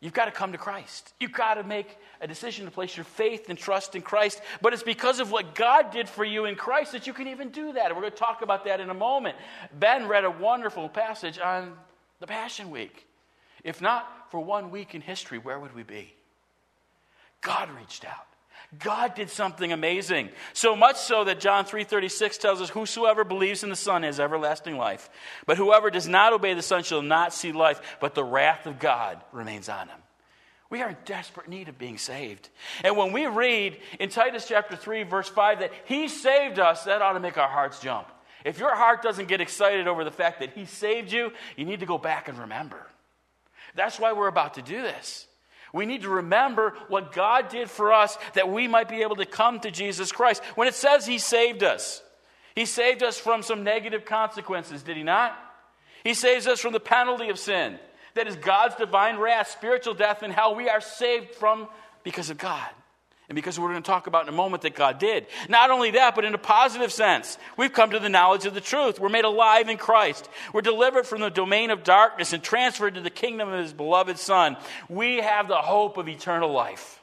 You've 0.00 0.12
got 0.12 0.26
to 0.26 0.30
come 0.30 0.52
to 0.52 0.58
Christ. 0.58 1.12
You've 1.18 1.32
got 1.32 1.54
to 1.54 1.64
make 1.64 1.98
a 2.20 2.28
decision 2.28 2.66
to 2.66 2.70
place 2.70 2.96
your 2.96 3.04
faith 3.04 3.48
and 3.48 3.58
trust 3.58 3.96
in 3.96 4.02
Christ. 4.02 4.40
But 4.62 4.72
it's 4.72 4.84
because 4.84 5.18
of 5.18 5.32
what 5.32 5.56
God 5.56 5.90
did 5.90 6.08
for 6.08 6.24
you 6.24 6.44
in 6.44 6.54
Christ 6.54 6.92
that 6.92 7.06
you 7.06 7.12
can 7.12 7.26
even 7.28 7.50
do 7.50 7.72
that. 7.72 7.86
And 7.86 7.96
we're 7.96 8.02
going 8.02 8.12
to 8.12 8.18
talk 8.18 8.42
about 8.42 8.64
that 8.66 8.80
in 8.80 8.90
a 8.90 8.94
moment. 8.94 9.36
Ben 9.76 10.06
read 10.06 10.24
a 10.24 10.30
wonderful 10.30 10.88
passage 10.88 11.38
on 11.40 11.72
the 12.20 12.26
Passion 12.26 12.70
Week. 12.70 13.06
If 13.64 13.80
not 13.80 14.06
for 14.30 14.40
one 14.40 14.70
week 14.70 14.94
in 14.94 15.00
history, 15.00 15.38
where 15.38 15.58
would 15.58 15.74
we 15.74 15.82
be? 15.82 16.14
God 17.40 17.70
reached 17.70 18.04
out. 18.04 18.26
God 18.78 19.14
did 19.14 19.30
something 19.30 19.72
amazing. 19.72 20.28
So 20.52 20.76
much 20.76 20.96
so 20.96 21.24
that 21.24 21.40
John 21.40 21.64
3:36 21.64 22.36
tells 22.38 22.60
us 22.60 22.68
whosoever 22.68 23.24
believes 23.24 23.62
in 23.62 23.70
the 23.70 23.76
Son 23.76 24.02
has 24.02 24.20
everlasting 24.20 24.76
life. 24.76 25.08
But 25.46 25.56
whoever 25.56 25.90
does 25.90 26.06
not 26.06 26.32
obey 26.32 26.54
the 26.54 26.62
Son 26.62 26.82
shall 26.82 27.00
not 27.00 27.32
see 27.32 27.52
life, 27.52 27.80
but 28.00 28.14
the 28.14 28.24
wrath 28.24 28.66
of 28.66 28.78
God 28.78 29.22
remains 29.32 29.68
on 29.68 29.88
him. 29.88 30.02
We 30.70 30.82
are 30.82 30.90
in 30.90 30.96
desperate 31.06 31.48
need 31.48 31.70
of 31.70 31.78
being 31.78 31.96
saved. 31.96 32.50
And 32.84 32.94
when 32.94 33.12
we 33.12 33.26
read 33.26 33.80
in 33.98 34.10
Titus 34.10 34.46
chapter 34.46 34.76
3 34.76 35.04
verse 35.04 35.28
5 35.28 35.60
that 35.60 35.72
he 35.86 36.08
saved 36.08 36.58
us, 36.58 36.84
that 36.84 37.00
ought 37.00 37.14
to 37.14 37.20
make 37.20 37.38
our 37.38 37.48
hearts 37.48 37.80
jump. 37.80 38.08
If 38.44 38.58
your 38.58 38.74
heart 38.74 39.02
doesn't 39.02 39.28
get 39.28 39.40
excited 39.40 39.88
over 39.88 40.04
the 40.04 40.10
fact 40.10 40.40
that 40.40 40.52
He 40.54 40.64
saved 40.64 41.12
you, 41.12 41.32
you 41.56 41.64
need 41.64 41.80
to 41.80 41.86
go 41.86 41.98
back 41.98 42.28
and 42.28 42.38
remember. 42.38 42.86
That's 43.74 43.98
why 43.98 44.12
we're 44.12 44.28
about 44.28 44.54
to 44.54 44.62
do 44.62 44.82
this. 44.82 45.26
We 45.72 45.86
need 45.86 46.02
to 46.02 46.08
remember 46.08 46.74
what 46.88 47.12
God 47.12 47.48
did 47.48 47.68
for 47.68 47.92
us 47.92 48.16
that 48.34 48.50
we 48.50 48.68
might 48.68 48.88
be 48.88 49.02
able 49.02 49.16
to 49.16 49.26
come 49.26 49.60
to 49.60 49.70
Jesus 49.70 50.12
Christ. 50.12 50.42
When 50.54 50.68
it 50.68 50.74
says 50.74 51.06
He 51.06 51.18
saved 51.18 51.62
us, 51.62 52.02
He 52.54 52.64
saved 52.64 53.02
us 53.02 53.18
from 53.18 53.42
some 53.42 53.64
negative 53.64 54.04
consequences, 54.04 54.82
did 54.82 54.96
He 54.96 55.02
not? 55.02 55.36
He 56.04 56.14
saves 56.14 56.46
us 56.46 56.60
from 56.60 56.72
the 56.72 56.80
penalty 56.80 57.28
of 57.28 57.38
sin. 57.38 57.78
That 58.14 58.26
is 58.26 58.36
God's 58.36 58.76
divine 58.76 59.18
wrath, 59.18 59.50
spiritual 59.50 59.94
death, 59.94 60.22
and 60.22 60.32
hell. 60.32 60.54
We 60.54 60.68
are 60.68 60.80
saved 60.80 61.34
from 61.34 61.68
because 62.02 62.30
of 62.30 62.38
God. 62.38 62.68
And 63.28 63.36
because 63.36 63.60
we're 63.60 63.68
going 63.68 63.82
to 63.82 63.86
talk 63.86 64.06
about 64.06 64.22
in 64.22 64.30
a 64.30 64.36
moment 64.36 64.62
that 64.62 64.74
God 64.74 64.98
did. 64.98 65.26
Not 65.50 65.70
only 65.70 65.90
that, 65.92 66.14
but 66.14 66.24
in 66.24 66.34
a 66.34 66.38
positive 66.38 66.90
sense, 66.90 67.36
we've 67.58 67.72
come 67.72 67.90
to 67.90 67.98
the 67.98 68.08
knowledge 68.08 68.46
of 68.46 68.54
the 68.54 68.60
truth. 68.60 68.98
We're 68.98 69.10
made 69.10 69.26
alive 69.26 69.68
in 69.68 69.76
Christ. 69.76 70.28
We're 70.54 70.62
delivered 70.62 71.06
from 71.06 71.20
the 71.20 71.28
domain 71.28 71.70
of 71.70 71.84
darkness 71.84 72.32
and 72.32 72.42
transferred 72.42 72.94
to 72.94 73.02
the 73.02 73.10
kingdom 73.10 73.50
of 73.50 73.60
His 73.60 73.74
beloved 73.74 74.18
Son. 74.18 74.56
We 74.88 75.16
have 75.18 75.46
the 75.46 75.56
hope 75.56 75.98
of 75.98 76.08
eternal 76.08 76.50
life. 76.50 77.02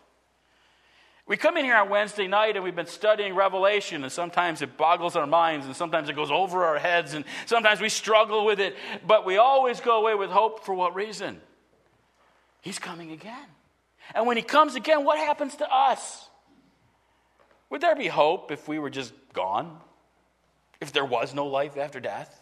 We 1.27 1.37
come 1.37 1.57
in 1.57 1.65
here 1.65 1.75
on 1.75 1.89
Wednesday 1.89 2.27
night 2.27 2.55
and 2.55 2.63
we've 2.63 2.75
been 2.75 2.85
studying 2.85 3.35
Revelation, 3.35 4.03
and 4.03 4.11
sometimes 4.11 4.61
it 4.61 4.77
boggles 4.77 5.15
our 5.15 5.27
minds, 5.27 5.65
and 5.67 5.75
sometimes 5.75 6.09
it 6.09 6.15
goes 6.15 6.31
over 6.31 6.65
our 6.65 6.77
heads, 6.77 7.13
and 7.13 7.25
sometimes 7.45 7.81
we 7.81 7.89
struggle 7.89 8.45
with 8.45 8.59
it, 8.59 8.75
but 9.05 9.25
we 9.25 9.37
always 9.37 9.79
go 9.79 9.99
away 9.99 10.15
with 10.15 10.29
hope 10.29 10.65
for 10.65 10.73
what 10.73 10.95
reason? 10.95 11.41
He's 12.61 12.79
coming 12.79 13.11
again. 13.11 13.47
And 14.13 14.27
when 14.27 14.37
he 14.37 14.43
comes 14.43 14.75
again, 14.75 15.03
what 15.03 15.17
happens 15.17 15.55
to 15.55 15.73
us? 15.73 16.29
Would 17.69 17.81
there 17.81 17.95
be 17.95 18.07
hope 18.07 18.51
if 18.51 18.67
we 18.67 18.79
were 18.79 18.89
just 18.89 19.13
gone? 19.33 19.77
If 20.79 20.91
there 20.91 21.05
was 21.05 21.33
no 21.33 21.47
life 21.47 21.77
after 21.77 21.99
death? 21.99 22.41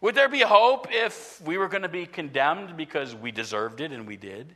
Would 0.00 0.14
there 0.14 0.28
be 0.28 0.40
hope 0.40 0.88
if 0.90 1.40
we 1.44 1.58
were 1.58 1.68
going 1.68 1.82
to 1.82 1.88
be 1.88 2.06
condemned 2.06 2.76
because 2.76 3.14
we 3.14 3.30
deserved 3.32 3.80
it 3.80 3.92
and 3.92 4.06
we 4.06 4.16
did? 4.16 4.54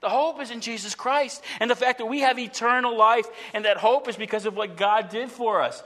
The 0.00 0.08
hope 0.08 0.40
is 0.40 0.50
in 0.50 0.60
Jesus 0.60 0.94
Christ 0.94 1.42
and 1.58 1.70
the 1.70 1.76
fact 1.76 1.98
that 1.98 2.06
we 2.06 2.20
have 2.20 2.38
eternal 2.38 2.96
life, 2.96 3.26
and 3.52 3.64
that 3.64 3.76
hope 3.76 4.08
is 4.08 4.16
because 4.16 4.46
of 4.46 4.56
what 4.56 4.76
God 4.76 5.08
did 5.08 5.30
for 5.30 5.60
us. 5.60 5.82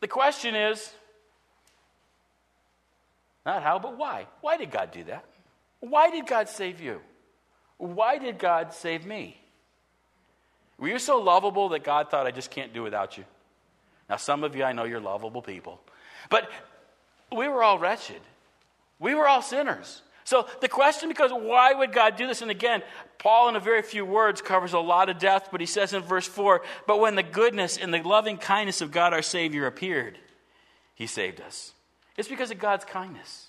The 0.00 0.08
question 0.08 0.56
is 0.56 0.92
not 3.46 3.62
how, 3.62 3.78
but 3.78 3.96
why? 3.96 4.26
Why 4.40 4.56
did 4.56 4.70
God 4.70 4.90
do 4.90 5.04
that? 5.04 5.24
Why 5.80 6.10
did 6.10 6.26
God 6.26 6.48
save 6.48 6.80
you? 6.80 7.00
Why 7.78 8.18
did 8.18 8.38
God 8.38 8.72
save 8.72 9.04
me? 9.04 9.40
Were 10.78 10.88
you 10.88 10.98
so 10.98 11.18
lovable 11.18 11.68
that 11.70 11.84
God 11.84 12.10
thought, 12.10 12.26
I 12.26 12.30
just 12.30 12.50
can't 12.50 12.72
do 12.72 12.82
without 12.82 13.16
you? 13.16 13.24
Now, 14.08 14.16
some 14.16 14.44
of 14.44 14.54
you, 14.54 14.64
I 14.64 14.72
know 14.72 14.84
you're 14.84 15.00
lovable 15.00 15.42
people. 15.42 15.80
But 16.30 16.50
we 17.34 17.48
were 17.48 17.62
all 17.62 17.78
wretched. 17.78 18.20
We 18.98 19.14
were 19.14 19.28
all 19.28 19.42
sinners. 19.42 20.02
So 20.24 20.48
the 20.60 20.68
question 20.68 21.08
becomes, 21.08 21.32
why 21.32 21.72
would 21.74 21.92
God 21.92 22.16
do 22.16 22.26
this? 22.26 22.42
And 22.42 22.50
again, 22.50 22.82
Paul, 23.18 23.50
in 23.50 23.56
a 23.56 23.60
very 23.60 23.82
few 23.82 24.04
words, 24.04 24.40
covers 24.40 24.72
a 24.72 24.78
lot 24.78 25.10
of 25.10 25.18
depth, 25.18 25.50
but 25.52 25.60
he 25.60 25.66
says 25.66 25.92
in 25.92 26.02
verse 26.02 26.26
4 26.26 26.62
But 26.86 27.00
when 27.00 27.14
the 27.14 27.22
goodness 27.22 27.76
and 27.76 27.92
the 27.92 28.02
loving 28.02 28.38
kindness 28.38 28.80
of 28.80 28.90
God 28.90 29.12
our 29.12 29.22
Savior 29.22 29.66
appeared, 29.66 30.18
he 30.94 31.06
saved 31.06 31.40
us. 31.40 31.72
It's 32.16 32.28
because 32.28 32.50
of 32.50 32.58
God's 32.58 32.84
kindness. 32.84 33.48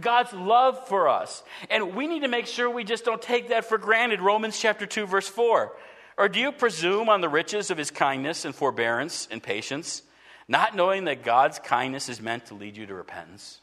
God's 0.00 0.32
love 0.32 0.86
for 0.88 1.08
us. 1.08 1.42
And 1.70 1.94
we 1.94 2.06
need 2.06 2.20
to 2.20 2.28
make 2.28 2.46
sure 2.46 2.68
we 2.70 2.84
just 2.84 3.04
don't 3.04 3.22
take 3.22 3.48
that 3.48 3.64
for 3.64 3.78
granted. 3.78 4.20
Romans 4.20 4.58
chapter 4.58 4.86
2 4.86 5.06
verse 5.06 5.28
4. 5.28 5.72
Or 6.16 6.28
do 6.28 6.40
you 6.40 6.50
presume 6.50 7.08
on 7.08 7.20
the 7.20 7.28
riches 7.28 7.70
of 7.70 7.78
his 7.78 7.90
kindness 7.90 8.44
and 8.44 8.54
forbearance 8.54 9.28
and 9.30 9.42
patience, 9.42 10.02
not 10.48 10.74
knowing 10.74 11.04
that 11.04 11.22
God's 11.22 11.58
kindness 11.60 12.08
is 12.08 12.20
meant 12.20 12.46
to 12.46 12.54
lead 12.54 12.76
you 12.76 12.86
to 12.86 12.94
repentance? 12.94 13.60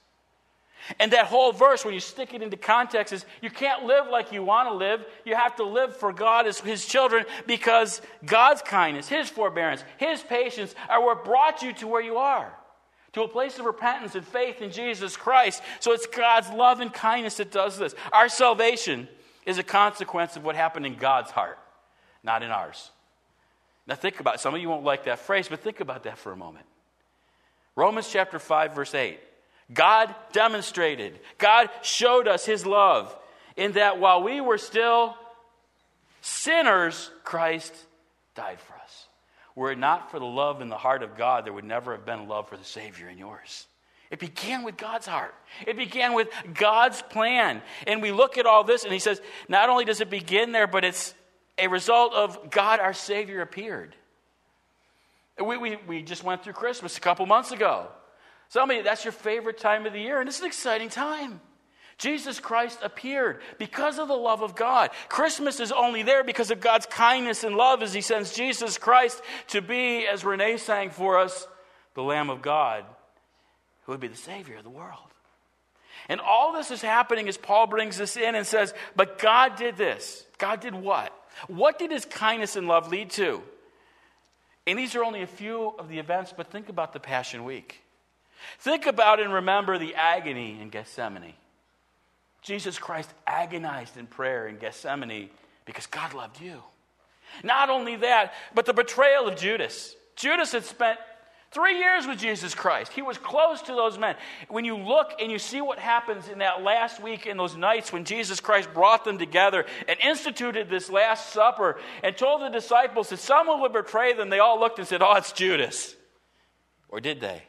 And 1.00 1.12
that 1.14 1.26
whole 1.26 1.52
verse, 1.52 1.84
when 1.84 1.96
you 1.96 2.00
stick 2.00 2.34
it 2.34 2.44
into 2.44 2.58
context, 2.58 3.12
is 3.12 3.26
you 3.42 3.50
can't 3.50 3.86
live 3.86 4.08
like 4.08 4.32
you 4.32 4.44
want 4.44 4.70
to 4.70 4.76
live. 4.76 5.04
You 5.26 5.36
have 5.36 5.56
to 5.56 5.64
live 5.64 5.98
for 5.98 6.14
God 6.14 6.46
as 6.46 6.60
His 6.60 6.86
children 6.86 7.26
because 7.48 8.02
God's 8.24 8.62
kindness, 8.62 9.08
His 9.08 9.28
forbearance, 9.28 9.84
His 9.98 10.22
patience 10.22 10.76
are 10.88 11.04
what 11.04 11.26
brought 11.26 11.64
you 11.64 11.74
to 11.74 11.88
where 11.88 12.04
you 12.04 12.18
are 12.18 12.54
to 13.16 13.24
a 13.24 13.28
place 13.30 13.58
of 13.58 13.66
repentance 13.66 14.14
and 14.14 14.28
faith 14.28 14.62
in 14.62 14.72
Jesus 14.72 15.16
Christ. 15.16 15.64
So 15.80 15.94
it's 15.94 16.06
God's 16.06 16.50
love 16.50 16.82
and 16.82 16.94
kindness 16.94 17.38
that 17.38 17.50
does 17.50 17.78
this. 17.78 17.96
Our 18.12 18.28
salvation 18.28 19.08
is 19.46 19.58
a 19.58 19.64
consequence 19.64 20.36
of 20.36 20.44
what 20.44 20.58
happened 20.58 20.86
in 20.86 20.96
God's 20.96 21.32
heart, 21.32 21.58
not 22.24 22.44
in 22.44 22.52
ours. 22.52 22.92
Now 23.88 23.96
think 23.96 24.20
about 24.20 24.36
it. 24.36 24.40
Some 24.42 24.54
of 24.54 24.60
you 24.60 24.68
won't 24.68 24.84
like 24.84 25.06
that 25.06 25.20
phrase, 25.20 25.48
but 25.48 25.62
think 25.62 25.80
about 25.80 26.04
that 26.04 26.18
for 26.18 26.34
a 26.34 26.36
moment. 26.36 26.66
Romans 27.78 28.10
chapter 28.12 28.38
5, 28.38 28.76
verse 28.76 28.94
8. 28.94 29.18
God 29.74 30.14
demonstrated, 30.34 31.18
God 31.38 31.70
showed 31.84 32.28
us 32.28 32.46
his 32.46 32.66
love 32.66 33.18
in 33.56 33.72
that 33.74 33.98
while 33.98 34.24
we 34.24 34.42
were 34.42 34.58
still 34.58 35.16
sinners, 36.20 37.10
Christ 37.24 37.74
died 38.36 38.60
for 38.60 38.76
us. 38.76 39.05
Were 39.56 39.72
it 39.72 39.78
not 39.78 40.12
for 40.12 40.20
the 40.20 40.26
love 40.26 40.62
in 40.62 40.70
the 40.70 40.78
heart 40.78 41.02
of 41.02 41.18
God, 41.18 41.46
there 41.46 41.54
would 41.54 41.64
never 41.64 41.94
have 41.94 42.06
been 42.06 42.28
love 42.28 42.50
for 42.50 42.58
the 42.58 42.64
Savior 42.66 43.08
in 43.08 43.18
yours. 43.18 43.68
It 44.12 44.20
began 44.20 44.64
with 44.64 44.78
God's 44.78 45.08
heart. 45.08 45.34
It 45.66 45.78
began 45.78 46.14
with 46.14 46.30
God's 46.54 47.02
plan. 47.02 47.62
And 47.88 48.02
we 48.02 48.12
look 48.12 48.38
at 48.38 48.46
all 48.46 48.64
this, 48.64 48.84
and 48.84 48.94
he 48.94 49.00
says, 49.00 49.22
not 49.48 49.70
only 49.70 49.86
does 49.86 50.02
it 50.02 50.10
begin 50.10 50.52
there, 50.52 50.68
but 50.68 50.84
it's 50.84 51.14
a 51.58 51.68
result 51.68 52.14
of 52.14 52.52
God, 52.52 52.80
our 52.80 52.94
Savior, 52.94 53.42
appeared. 53.42 53.96
We, 55.44 55.58
we, 55.58 55.78
we 55.88 56.02
just 56.02 56.24
went 56.24 56.44
through 56.44 56.54
Christmas 56.54 56.98
a 56.98 57.02
couple 57.02 57.26
months 57.26 57.52
ago. 57.52 57.88
Some 58.50 58.70
of 58.70 58.84
that's 58.84 59.04
your 59.04 59.12
favorite 59.12 59.58
time 59.58 59.86
of 59.86 59.94
the 59.94 60.00
year, 60.00 60.20
and 60.20 60.30
it's 60.30 60.40
an 60.40 60.46
exciting 60.46 60.90
time. 60.90 61.42
Jesus 61.98 62.40
Christ 62.40 62.80
appeared 62.84 63.40
because 63.58 64.00
of 64.00 64.08
the 64.08 64.16
love 64.16 64.42
of 64.42 64.56
God. 64.56 64.90
Christmas 65.08 65.60
is 65.60 65.72
only 65.72 66.04
there 66.04 66.24
because 66.24 66.52
of 66.52 66.60
God's 66.60 66.86
kindness 66.86 67.44
and 67.44 67.56
love 67.56 67.82
as 67.82 67.94
He 67.94 68.02
sends 68.02 68.34
Jesus 68.34 68.78
Christ 68.78 69.22
to 69.48 69.62
be, 69.62 70.06
as 70.06 70.26
Renee 70.26 70.58
sang 70.58 70.90
for 70.90 71.20
us, 71.20 71.48
the 71.94 72.04
Lamb 72.04 72.30
of 72.30 72.42
God 72.42 72.84
who 73.86 73.92
would 73.92 74.02
be 74.02 74.08
the 74.08 74.18
Savior 74.18 74.58
of 74.58 74.64
the 74.64 74.70
world. 74.70 75.00
And 76.10 76.20
all 76.20 76.54
this 76.54 76.70
is 76.70 76.82
happening 76.82 77.28
as 77.28 77.38
Paul 77.38 77.68
brings 77.68 77.98
this 77.98 78.18
in 78.18 78.36
and 78.36 78.46
says, 78.46 78.74
But 78.96 79.18
God 79.20 79.56
did 79.56 79.78
this. 79.78 80.26
God 80.38 80.60
did 80.60 80.76
what? 80.76 81.14
What 81.48 81.80
did 81.80 81.92
His 81.92 82.06
kindness 82.06 82.56
and 82.56 82.68
love 82.68 82.92
lead 82.92 83.10
to? 83.12 83.42
And 84.68 84.78
these 84.78 84.96
are 84.96 85.04
only 85.04 85.22
a 85.22 85.28
few 85.28 85.74
of 85.80 85.90
the 85.90 86.00
events, 86.00 86.34
but 86.36 86.52
think 86.52 86.70
about 86.70 86.94
the 86.94 87.00
Passion 87.00 87.44
Week. 87.44 87.82
Think 88.60 88.86
about 88.86 89.20
and 89.20 89.34
remember 89.34 89.78
the 89.78 89.96
agony 89.96 90.60
in 90.60 90.70
Gethsemane. 90.70 91.34
Jesus 92.46 92.78
Christ 92.78 93.10
agonized 93.26 93.98
in 93.98 94.06
prayer 94.06 94.48
in 94.48 94.58
Gethsemane 94.58 95.30
because 95.66 95.88
God 95.88 96.14
loved 96.14 96.40
you. 96.40 96.62
Not 97.44 97.72
only 97.72 97.96
that, 97.98 98.36
but 98.54 98.68
the 98.68 98.74
betrayal 98.74 99.28
of 99.28 99.36
Judas. 99.36 99.96
Judas 100.16 100.52
had 100.52 100.64
spent 100.64 101.00
three 101.50 101.80
years 101.80 102.06
with 102.06 102.20
Jesus 102.20 102.54
Christ. 102.54 102.94
He 102.94 103.02
was 103.02 103.18
close 103.18 103.64
to 103.64 103.72
those 103.74 103.98
men. 103.98 104.16
When 104.48 104.64
you 104.64 104.78
look 104.78 105.14
and 105.20 105.32
you 105.32 105.40
see 105.40 105.60
what 105.60 105.80
happens 105.80 106.28
in 106.28 106.38
that 106.38 106.62
last 106.62 107.02
week, 107.02 107.26
in 107.26 107.36
those 107.36 107.58
nights 107.58 107.92
when 107.92 108.06
Jesus 108.06 108.40
Christ 108.40 108.72
brought 108.76 109.06
them 109.06 109.18
together 109.18 109.66
and 109.88 109.98
instituted 110.04 110.70
this 110.70 110.88
Last 110.88 111.34
Supper 111.34 111.80
and 112.04 112.16
told 112.16 112.44
the 112.44 112.50
disciples 112.50 113.10
that 113.10 113.18
someone 113.18 113.60
would 113.62 113.74
betray 113.74 114.14
them, 114.14 114.30
they 114.30 114.40
all 114.40 114.60
looked 114.60 114.78
and 114.78 114.88
said, 114.88 115.02
Oh, 115.02 115.16
it's 115.16 115.32
Judas. 115.32 115.96
Or 116.90 117.02
did 117.02 117.22
they? 117.22 117.42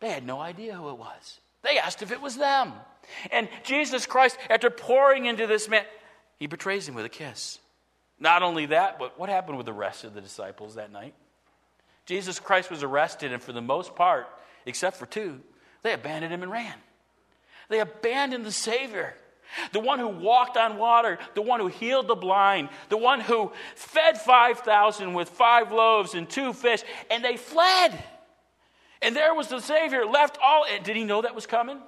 They 0.00 0.08
had 0.08 0.24
no 0.24 0.40
idea 0.40 0.74
who 0.74 0.88
it 0.88 0.96
was. 0.96 1.40
They 1.62 1.76
asked 1.76 2.00
if 2.00 2.10
it 2.10 2.22
was 2.22 2.36
them. 2.36 2.72
And 3.30 3.48
Jesus 3.64 4.06
Christ, 4.06 4.38
after 4.50 4.70
pouring 4.70 5.26
into 5.26 5.46
this 5.46 5.68
man, 5.68 5.84
he 6.38 6.46
betrays 6.46 6.88
him 6.88 6.94
with 6.94 7.04
a 7.04 7.10
kiss. 7.10 7.58
Not 8.20 8.42
only 8.42 8.66
that, 8.66 8.98
but 8.98 9.18
what 9.18 9.28
happened 9.28 9.56
with 9.56 9.66
the 9.66 9.72
rest 9.72 10.04
of 10.04 10.14
the 10.14 10.20
disciples 10.20 10.74
that 10.74 10.90
night? 10.90 11.14
Jesus 12.06 12.40
Christ 12.40 12.70
was 12.70 12.82
arrested, 12.82 13.32
and 13.32 13.42
for 13.42 13.52
the 13.52 13.60
most 13.60 13.94
part, 13.94 14.26
except 14.66 14.96
for 14.96 15.06
two, 15.06 15.40
they 15.82 15.92
abandoned 15.92 16.32
him 16.32 16.42
and 16.42 16.50
ran. 16.50 16.74
They 17.68 17.80
abandoned 17.80 18.46
the 18.46 18.52
Savior, 18.52 19.14
the 19.72 19.80
one 19.80 19.98
who 19.98 20.08
walked 20.08 20.56
on 20.56 20.78
water, 20.78 21.18
the 21.34 21.42
one 21.42 21.60
who 21.60 21.68
healed 21.68 22.08
the 22.08 22.14
blind, 22.14 22.70
the 22.88 22.96
one 22.96 23.20
who 23.20 23.52
fed 23.74 24.18
5,000 24.20 25.12
with 25.12 25.28
five 25.28 25.70
loaves 25.70 26.14
and 26.14 26.28
two 26.28 26.52
fish, 26.52 26.82
and 27.10 27.24
they 27.24 27.36
fled. 27.36 28.02
And 29.00 29.14
there 29.14 29.34
was 29.34 29.48
the 29.48 29.60
Savior 29.60 30.04
left 30.06 30.38
all. 30.42 30.64
Did 30.82 30.96
he 30.96 31.04
know 31.04 31.22
that 31.22 31.34
was 31.34 31.46
coming? 31.46 31.78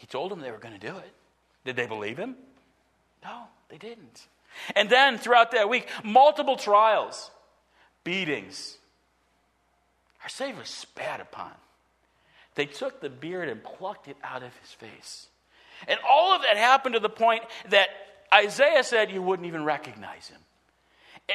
He 0.00 0.06
told 0.06 0.30
them 0.30 0.40
they 0.40 0.50
were 0.50 0.56
going 0.56 0.72
to 0.72 0.80
do 0.80 0.96
it. 0.96 1.12
Did 1.66 1.76
they 1.76 1.86
believe 1.86 2.16
him? 2.16 2.34
No, 3.22 3.42
they 3.68 3.76
didn't. 3.76 4.28
And 4.74 4.88
then 4.88 5.18
throughout 5.18 5.50
that 5.50 5.68
week, 5.68 5.86
multiple 6.02 6.56
trials, 6.56 7.30
beatings. 8.02 8.78
Our 10.22 10.30
Savior 10.30 10.64
spat 10.64 11.20
upon. 11.20 11.52
They 12.54 12.64
took 12.64 13.02
the 13.02 13.10
beard 13.10 13.50
and 13.50 13.62
plucked 13.62 14.08
it 14.08 14.16
out 14.24 14.42
of 14.42 14.56
his 14.56 14.70
face. 14.72 15.26
And 15.86 16.00
all 16.08 16.34
of 16.34 16.40
that 16.42 16.56
happened 16.56 16.94
to 16.94 17.00
the 17.00 17.10
point 17.10 17.42
that 17.68 17.90
Isaiah 18.32 18.82
said 18.82 19.10
you 19.10 19.20
wouldn't 19.20 19.46
even 19.46 19.64
recognize 19.64 20.28
him. 20.28 20.40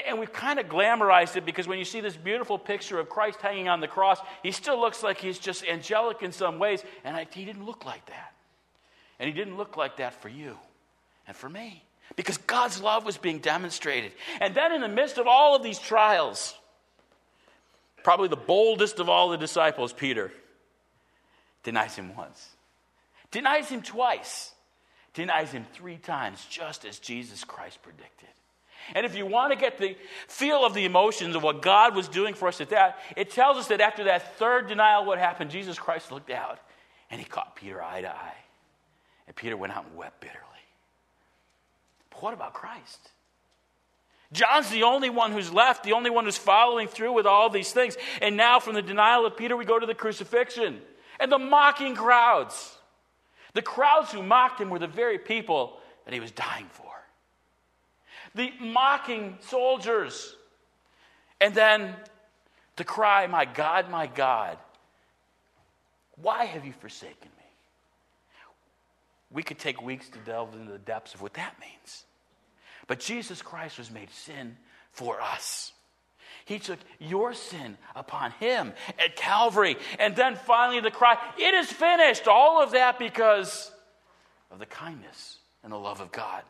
And 0.08 0.20
we've 0.20 0.34
kind 0.34 0.60
of 0.60 0.66
glamorized 0.66 1.36
it 1.36 1.46
because 1.46 1.68
when 1.68 1.78
you 1.78 1.86
see 1.86 2.02
this 2.02 2.18
beautiful 2.18 2.58
picture 2.58 3.00
of 3.00 3.10
Christ 3.10 3.42
hanging 3.42 3.70
on 3.70 3.80
the 3.80 3.88
cross, 3.88 4.20
he 4.42 4.52
still 4.52 4.80
looks 4.80 5.04
like 5.04 5.20
he's 5.20 5.38
just 5.38 5.64
angelic 5.68 6.24
in 6.24 6.32
some 6.32 6.58
ways. 6.58 6.84
And 7.04 7.16
he 7.32 7.46
didn't 7.46 7.64
look 7.64 7.86
like 7.86 8.04
that. 8.08 8.35
And 9.20 9.28
he 9.28 9.34
didn't 9.34 9.58
look 9.58 9.78
like 9.78 9.98
that 9.98 10.22
for 10.22 10.30
you 10.30 10.58
and 11.28 11.36
for 11.36 11.50
me 11.50 11.84
because 12.16 12.38
God's 12.38 12.82
love 12.82 13.06
was 13.06 13.18
being 13.18 13.40
demonstrated. 13.40 14.12
And 14.40 14.54
then, 14.56 14.72
in 14.72 14.82
the 14.82 14.88
midst 14.88 15.18
of 15.18 15.28
all 15.28 15.56
of 15.56 15.64
these 15.64 15.80
trials, 15.80 16.54
probably 18.04 18.28
the 18.28 18.36
boldest 18.36 19.00
of 19.00 19.10
all 19.10 19.30
the 19.30 19.38
disciples, 19.38 19.94
Peter, 19.94 20.32
denies 21.64 21.96
him 21.96 22.16
once, 22.16 22.50
denies 23.32 23.70
him 23.70 23.82
twice, 23.82 24.52
denies 25.14 25.52
him 25.52 25.66
three 25.74 25.98
times, 25.98 26.46
just 26.50 26.86
as 26.86 27.00
Jesus 27.00 27.44
Christ 27.44 27.82
predicted. 27.82 28.30
And 28.94 29.06
if 29.06 29.16
you 29.16 29.26
want 29.26 29.52
to 29.52 29.58
get 29.58 29.80
the 29.80 29.98
feel 30.28 30.64
of 30.64 30.76
the 30.76 30.86
emotions 30.86 31.36
of 31.36 31.42
what 31.42 31.64
God 31.64 31.96
was 31.96 32.08
doing 32.08 32.36
for 32.36 32.48
us 32.48 32.62
at 32.62 32.70
that, 32.70 33.00
it 33.18 33.32
tells 33.32 33.58
us 33.58 33.68
that 33.70 33.82
after 33.82 34.04
that 34.04 34.38
third 34.38 34.68
denial, 34.68 35.06
what 35.06 35.18
happened? 35.18 35.50
Jesus 35.50 35.80
Christ 35.80 36.12
looked 36.12 36.30
out 36.30 36.60
and 37.10 37.20
he 37.20 37.26
caught 37.26 37.56
Peter 37.56 37.82
eye 37.82 38.02
to 38.02 38.10
eye. 38.10 38.36
And 39.28 39.36
Peter 39.36 39.58
went 39.58 39.76
out 39.76 39.86
and 39.86 39.96
wept 39.96 40.22
bitterly. 40.22 40.42
But 42.10 42.22
what 42.22 42.34
about 42.34 42.54
Christ? 42.54 43.12
John's 44.32 44.70
the 44.70 44.84
only 44.84 45.10
one 45.10 45.32
who's 45.32 45.52
left, 45.52 45.84
the 45.84 45.94
only 45.94 46.10
one 46.10 46.26
who's 46.26 46.38
following 46.38 46.88
through 46.88 47.14
with 47.14 47.26
all 47.26 47.50
these 47.50 47.72
things. 47.72 47.96
And 48.22 48.36
now, 48.36 48.60
from 48.60 48.76
the 48.76 48.82
denial 48.82 49.26
of 49.26 49.38
Peter, 49.38 49.56
we 49.56 49.66
go 49.66 49.80
to 49.80 49.86
the 49.86 49.96
crucifixion 49.96 50.82
and 51.20 51.32
the 51.32 51.38
mocking 51.38 51.96
crowds. 51.96 52.78
The 53.54 53.62
crowds 53.62 54.12
who 54.12 54.22
mocked 54.22 54.60
him 54.60 54.70
were 54.70 54.80
the 54.80 54.88
very 54.88 55.18
people 55.18 55.80
that 56.06 56.14
he 56.14 56.20
was 56.20 56.32
dying 56.32 56.68
for 56.72 56.86
the 58.36 58.52
mocking 58.60 59.38
soldiers. 59.42 60.36
And 61.42 61.56
then 61.56 61.96
the 62.76 62.84
cry, 62.84 63.26
My 63.28 63.46
God, 63.46 63.90
my 63.90 64.08
God, 64.08 64.58
why 66.22 66.46
have 66.46 66.66
you 66.66 66.74
forsaken 66.74 67.30
me? 67.35 67.35
We 69.32 69.44
could 69.44 69.60
take 69.60 69.82
weeks 69.82 70.10
to 70.10 70.20
delve 70.20 70.54
into 70.54 70.72
the 70.72 70.78
depths 70.78 71.14
of 71.14 71.22
what 71.22 71.34
that 71.34 71.56
means. 71.60 72.06
But 72.88 73.00
Jesus 73.00 73.42
Christ 73.42 73.78
was 73.78 73.92
made 73.92 74.10
sin 74.12 74.58
for 74.92 75.20
us. 75.22 75.72
He 76.46 76.60
took 76.60 76.80
your 77.00 77.34
sin 77.34 77.78
upon 77.96 78.32
him 78.32 78.74
at 79.04 79.16
Calvary. 79.16 79.78
And 79.98 80.16
then 80.16 80.36
finally 80.36 80.80
the 80.80 80.92
cry, 80.92 81.18
It 81.38 81.54
is 81.56 81.72
finished. 81.72 82.28
All 82.28 82.62
of 82.62 82.72
that 82.72 83.00
because 83.00 83.72
of 84.52 84.60
the 84.60 84.66
kindness 84.68 85.40
and 85.64 85.74
the 85.74 85.78
love 85.78 86.02
of 86.02 86.12
God 86.12 86.44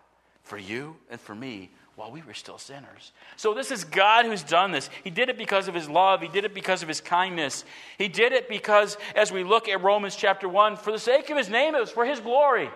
for 0.43 0.57
you 0.57 0.97
and 1.09 1.19
for 1.19 1.33
me 1.33 1.71
while 1.95 2.11
we 2.11 2.21
were 2.21 2.33
still 2.33 2.57
sinners. 2.57 3.11
So, 3.37 3.53
this 3.53 3.71
is 3.71 3.83
God 3.83 4.25
who's 4.25 4.43
done 4.43 4.71
this. 4.71 4.89
He 5.03 5.09
did 5.09 5.29
it 5.29 5.37
because 5.37 5.67
of 5.67 5.73
His 5.73 5.89
love, 5.89 6.21
He 6.21 6.27
did 6.27 6.45
it 6.45 6.53
because 6.53 6.81
of 6.81 6.87
His 6.87 7.01
kindness. 7.01 7.63
He 7.97 8.07
did 8.07 8.33
it 8.33 8.49
because, 8.49 8.97
as 9.15 9.31
we 9.31 9.43
look 9.43 9.69
at 9.69 9.81
Romans 9.81 10.15
chapter 10.15 10.47
1, 10.49 10.77
for 10.77 10.91
the 10.91 10.99
sake 10.99 11.29
of 11.29 11.37
His 11.37 11.49
name, 11.49 11.75
it 11.75 11.79
was 11.79 11.91
for 11.91 12.05
His 12.05 12.19
glory. 12.19 12.69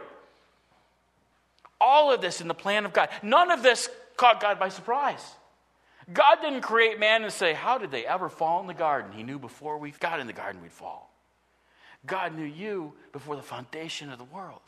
All 1.82 2.12
of 2.12 2.22
this 2.22 2.42
in 2.42 2.48
the 2.48 2.54
plan 2.54 2.86
of 2.86 2.94
God. 2.94 3.10
None 3.24 3.52
of 3.52 3.64
this 3.64 3.90
caught 4.18 4.42
God 4.42 4.60
by 4.60 4.70
surprise. 4.70 5.24
God 6.12 6.38
didn't 6.42 6.62
create 6.62 7.00
man 7.00 7.24
and 7.24 7.32
say, 7.32 7.54
How 7.54 7.78
did 7.78 7.92
they 7.92 8.06
ever 8.06 8.30
fall 8.30 8.62
in 8.62 8.68
the 8.68 8.74
garden? 8.74 9.12
He 9.12 9.24
knew 9.24 9.40
before 9.40 9.78
we 9.78 9.92
got 9.92 10.20
in 10.20 10.28
the 10.28 10.34
garden 10.34 10.62
we'd 10.62 10.72
fall. 10.72 11.14
God 12.06 12.36
knew 12.36 12.46
you 12.46 12.94
before 13.12 13.36
the 13.36 13.42
foundation 13.42 14.10
of 14.10 14.18
the 14.18 14.24
world. 14.24 14.62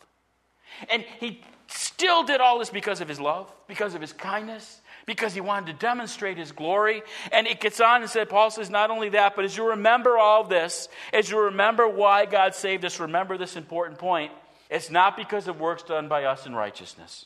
And 0.89 1.03
he 1.19 1.41
still 1.67 2.23
did 2.23 2.41
all 2.41 2.59
this 2.59 2.69
because 2.69 3.01
of 3.01 3.07
his 3.07 3.19
love, 3.19 3.51
because 3.67 3.93
of 3.93 4.01
his 4.01 4.13
kindness, 4.13 4.81
because 5.05 5.33
he 5.33 5.41
wanted 5.41 5.67
to 5.67 5.73
demonstrate 5.73 6.37
his 6.37 6.51
glory. 6.51 7.01
And 7.31 7.47
it 7.47 7.59
gets 7.59 7.79
on 7.79 8.01
and 8.01 8.09
said, 8.09 8.29
Paul 8.29 8.51
says, 8.51 8.69
not 8.69 8.91
only 8.91 9.09
that, 9.09 9.35
but 9.35 9.45
as 9.45 9.55
you 9.55 9.69
remember 9.69 10.17
all 10.17 10.43
this, 10.43 10.89
as 11.13 11.29
you 11.29 11.39
remember 11.39 11.87
why 11.87 12.25
God 12.25 12.55
saved 12.55 12.85
us, 12.85 12.99
remember 12.99 13.37
this 13.37 13.55
important 13.55 13.99
point. 13.99 14.31
It's 14.69 14.89
not 14.89 15.17
because 15.17 15.47
of 15.47 15.59
works 15.59 15.83
done 15.83 16.07
by 16.07 16.25
us 16.25 16.45
in 16.45 16.55
righteousness. 16.55 17.25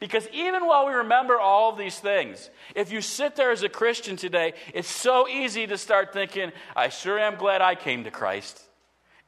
Because 0.00 0.28
even 0.32 0.66
while 0.66 0.86
we 0.86 0.92
remember 0.92 1.38
all 1.38 1.70
of 1.70 1.78
these 1.78 1.98
things, 1.98 2.50
if 2.74 2.92
you 2.92 3.00
sit 3.00 3.34
there 3.34 3.50
as 3.50 3.62
a 3.62 3.68
Christian 3.68 4.16
today, 4.16 4.54
it's 4.72 4.88
so 4.88 5.26
easy 5.28 5.66
to 5.66 5.76
start 5.76 6.12
thinking, 6.12 6.52
I 6.76 6.88
sure 6.88 7.18
am 7.18 7.34
glad 7.34 7.62
I 7.62 7.74
came 7.74 8.04
to 8.04 8.10
Christ. 8.10 8.62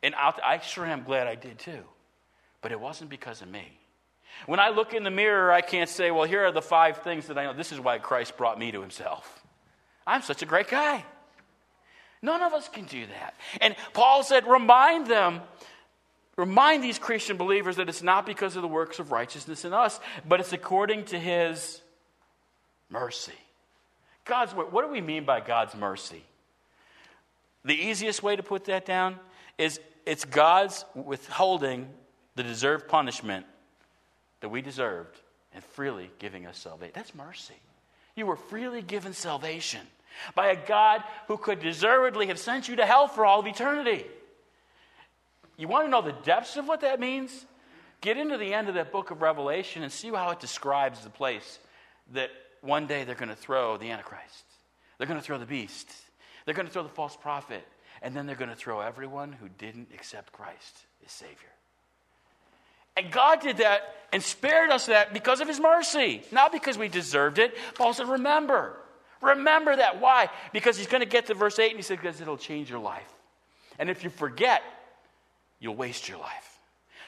And 0.03 0.14
I 0.14 0.61
sure 0.62 0.87
am 0.87 1.03
glad 1.03 1.27
I 1.27 1.35
did 1.35 1.59
too. 1.59 1.83
But 2.62 2.73
it 2.73 2.81
wasn't 2.81 3.11
because 3.11 3.42
of 3.42 3.49
me. 3.49 3.79
When 4.46 4.61
I 4.61 4.70
look 4.70 4.94
in 4.94 5.03
the 5.03 5.11
mirror, 5.11 5.53
I 5.53 5.61
can't 5.61 5.88
say, 5.88 6.11
well, 6.11 6.25
here 6.25 6.44
are 6.44 6.53
the 6.53 6.62
five 6.62 6.99
things 6.99 7.27
that 7.27 7.38
I 7.38 7.44
know. 7.44 7.53
This 7.53 7.73
is 7.73 7.81
why 7.81 7.99
Christ 7.99 8.37
brought 8.37 8.59
me 8.59 8.73
to 8.73 8.81
himself. 8.81 9.42
I'm 10.07 10.23
such 10.23 10.42
a 10.42 10.46
great 10.46 10.68
guy. 10.68 11.05
None 12.23 12.42
of 12.42 12.53
us 12.53 12.68
can 12.68 12.85
do 12.85 13.07
that. 13.07 13.35
And 13.61 13.75
Paul 13.92 14.23
said, 14.23 14.46
remind 14.46 15.07
them, 15.07 15.40
remind 16.37 16.85
these 16.85 16.99
Christian 16.99 17.37
believers 17.37 17.77
that 17.77 17.88
it's 17.88 18.03
not 18.03 18.27
because 18.27 18.57
of 18.57 18.62
the 18.62 18.68
works 18.68 18.99
of 18.99 19.11
righteousness 19.11 19.64
in 19.64 19.73
us, 19.73 20.01
but 20.29 20.40
it's 20.40 20.53
according 20.53 21.05
to 21.07 21.18
his 21.18 21.81
mercy. 22.90 23.33
God's 24.25 24.53
what 24.53 24.85
do 24.85 24.88
we 24.88 25.01
mean 25.01 25.25
by 25.25 25.40
God's 25.40 25.75
mercy? 25.75 26.23
The 27.64 27.75
easiest 27.75 28.23
way 28.23 28.37
to 28.37 28.42
put 28.42 28.66
that 28.66 28.87
down 28.87 29.18
is 29.59 29.81
it's 30.07 30.25
God's 30.25 30.85
withholding 30.94 31.88
the 32.37 32.43
deserved 32.43 32.88
punishment 32.88 33.47
that 34.40 34.49
we 34.49 34.62
deserved 34.62 35.21
and 35.55 35.62
freely 35.62 36.11
giving 36.19 36.47
us 36.47 36.59
salvation. 36.59 36.93
That's 36.95 37.14
mercy. 37.14 37.55
You 38.16 38.27
were 38.27 38.37
freely 38.37 38.83
given 38.83 39.12
salvation 39.12 39.81
by 40.35 40.49
a 40.49 40.66
God 40.66 41.03
who 41.29 41.37
could 41.37 41.61
deservedly 41.61 42.27
have 42.27 42.38
sent 42.38 42.69
you 42.69 42.77
to 42.77 42.87
hell 42.87 43.09
for 43.09 43.25
all 43.25 43.40
of 43.40 43.47
eternity. 43.47 44.07
You 45.57 45.69
want 45.69 45.87
to 45.87 45.90
know 45.90 46.03
the 46.03 46.12
depths 46.25 46.57
of 46.57 46.66
what 46.66 46.81
that 46.81 47.01
means? 47.01 47.45
Get 48.01 48.16
into 48.16 48.38
the 48.38 48.55
end 48.55 48.69
of 48.69 48.75
that 48.75 48.93
book 48.93 49.11
of 49.11 49.21
Revelation 49.21 49.83
and 49.83 49.93
see 49.93 50.09
how 50.09 50.31
it 50.31 50.40
describes 50.40 51.01
the 51.01 51.11
place 51.11 51.59
that 52.12 52.31
one 52.62 52.87
day 52.87 53.05
they're 53.05 53.14
going 53.14 53.29
to 53.29 53.35
throw 53.35 53.77
the 53.77 53.90
Antichrist. 53.90 54.45
They're 54.99 55.07
going 55.07 55.21
to 55.21 55.25
throw 55.25 55.38
the 55.38 55.47
beast. 55.47 55.90
They're 56.45 56.55
going 56.55 56.66
to 56.66 56.73
throw 56.73 56.83
the 56.83 56.88
false 56.88 57.16
prophet. 57.16 57.66
And 58.03 58.16
then 58.16 58.27
they're 58.27 58.37
going 58.37 58.51
to 58.51 58.57
throw 58.57 58.81
everyone 58.81 59.33
who 59.33 59.49
didn't 59.49 59.88
accept 59.95 60.33
Christ 60.33 60.87
as 61.05 61.12
Savior. 61.12 61.37
And 63.01 63.11
God 63.11 63.41
did 63.41 63.57
that 63.59 63.95
and 64.13 64.23
spared 64.23 64.71
us 64.71 64.87
that 64.87 65.15
because 65.15 65.41
of 65.41 65.49
his 65.49 65.59
mercy, 65.59 66.23
not 66.31 66.53
because 66.53 66.77
we 66.77 66.89
deserved 66.89 67.39
it. 67.39 67.57
Paul 67.75 67.95
said, 67.95 68.09
Remember. 68.09 68.77
Remember 69.23 69.75
that. 69.75 70.01
Why? 70.01 70.29
Because 70.53 70.77
he's 70.77 70.87
going 70.87 71.03
to 71.03 71.09
get 71.09 71.27
to 71.27 71.35
verse 71.35 71.59
8 71.59 71.71
and 71.71 71.77
he 71.77 71.83
said, 71.83 71.99
Because 71.99 72.21
it'll 72.21 72.37
change 72.37 72.69
your 72.69 72.79
life. 72.79 73.11
And 73.79 73.89
if 73.89 74.05
you 74.05 74.11
forget, 74.11 74.63
you'll 75.61 75.77
waste 75.77 76.11
your 76.11 76.19
life. 76.19 76.59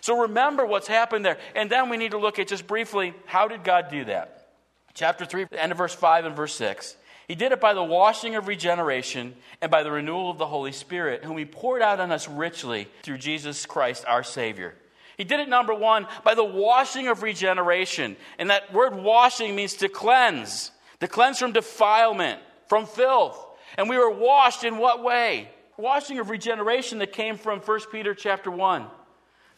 So 0.00 0.22
remember 0.22 0.64
what's 0.64 0.88
happened 0.88 1.26
there. 1.26 1.36
And 1.54 1.68
then 1.68 1.90
we 1.90 1.98
need 1.98 2.12
to 2.12 2.18
look 2.18 2.38
at 2.38 2.48
just 2.48 2.66
briefly 2.66 3.12
how 3.26 3.48
did 3.48 3.64
God 3.64 3.88
do 3.90 4.06
that? 4.06 4.48
Chapter 4.94 5.26
3, 5.26 5.46
end 5.52 5.72
of 5.72 5.78
verse 5.78 5.94
5 5.94 6.24
and 6.24 6.34
verse 6.34 6.54
6. 6.54 6.96
He 7.28 7.34
did 7.34 7.52
it 7.52 7.60
by 7.60 7.74
the 7.74 7.84
washing 7.84 8.34
of 8.34 8.48
regeneration 8.48 9.34
and 9.60 9.70
by 9.70 9.82
the 9.82 9.90
renewal 9.90 10.30
of 10.30 10.38
the 10.38 10.46
Holy 10.46 10.72
Spirit, 10.72 11.24
whom 11.24 11.36
He 11.36 11.44
poured 11.44 11.82
out 11.82 12.00
on 12.00 12.10
us 12.10 12.28
richly 12.28 12.88
through 13.02 13.18
Jesus 13.18 13.66
Christ 13.66 14.04
our 14.06 14.22
Savior. 14.22 14.74
He 15.16 15.24
did 15.24 15.40
it, 15.40 15.48
number 15.48 15.74
one, 15.74 16.06
by 16.24 16.34
the 16.34 16.44
washing 16.44 17.08
of 17.08 17.22
regeneration. 17.22 18.16
And 18.38 18.50
that 18.50 18.72
word 18.72 18.94
washing 18.94 19.54
means 19.54 19.74
to 19.74 19.88
cleanse, 19.88 20.70
to 21.00 21.08
cleanse 21.08 21.38
from 21.38 21.52
defilement, 21.52 22.40
from 22.68 22.86
filth. 22.86 23.38
And 23.76 23.88
we 23.88 23.98
were 23.98 24.10
washed 24.10 24.64
in 24.64 24.78
what 24.78 25.02
way? 25.02 25.50
Washing 25.76 26.18
of 26.18 26.30
regeneration 26.30 26.98
that 26.98 27.12
came 27.12 27.36
from 27.36 27.60
1 27.60 27.80
Peter 27.90 28.14
chapter 28.14 28.50
1. 28.50 28.86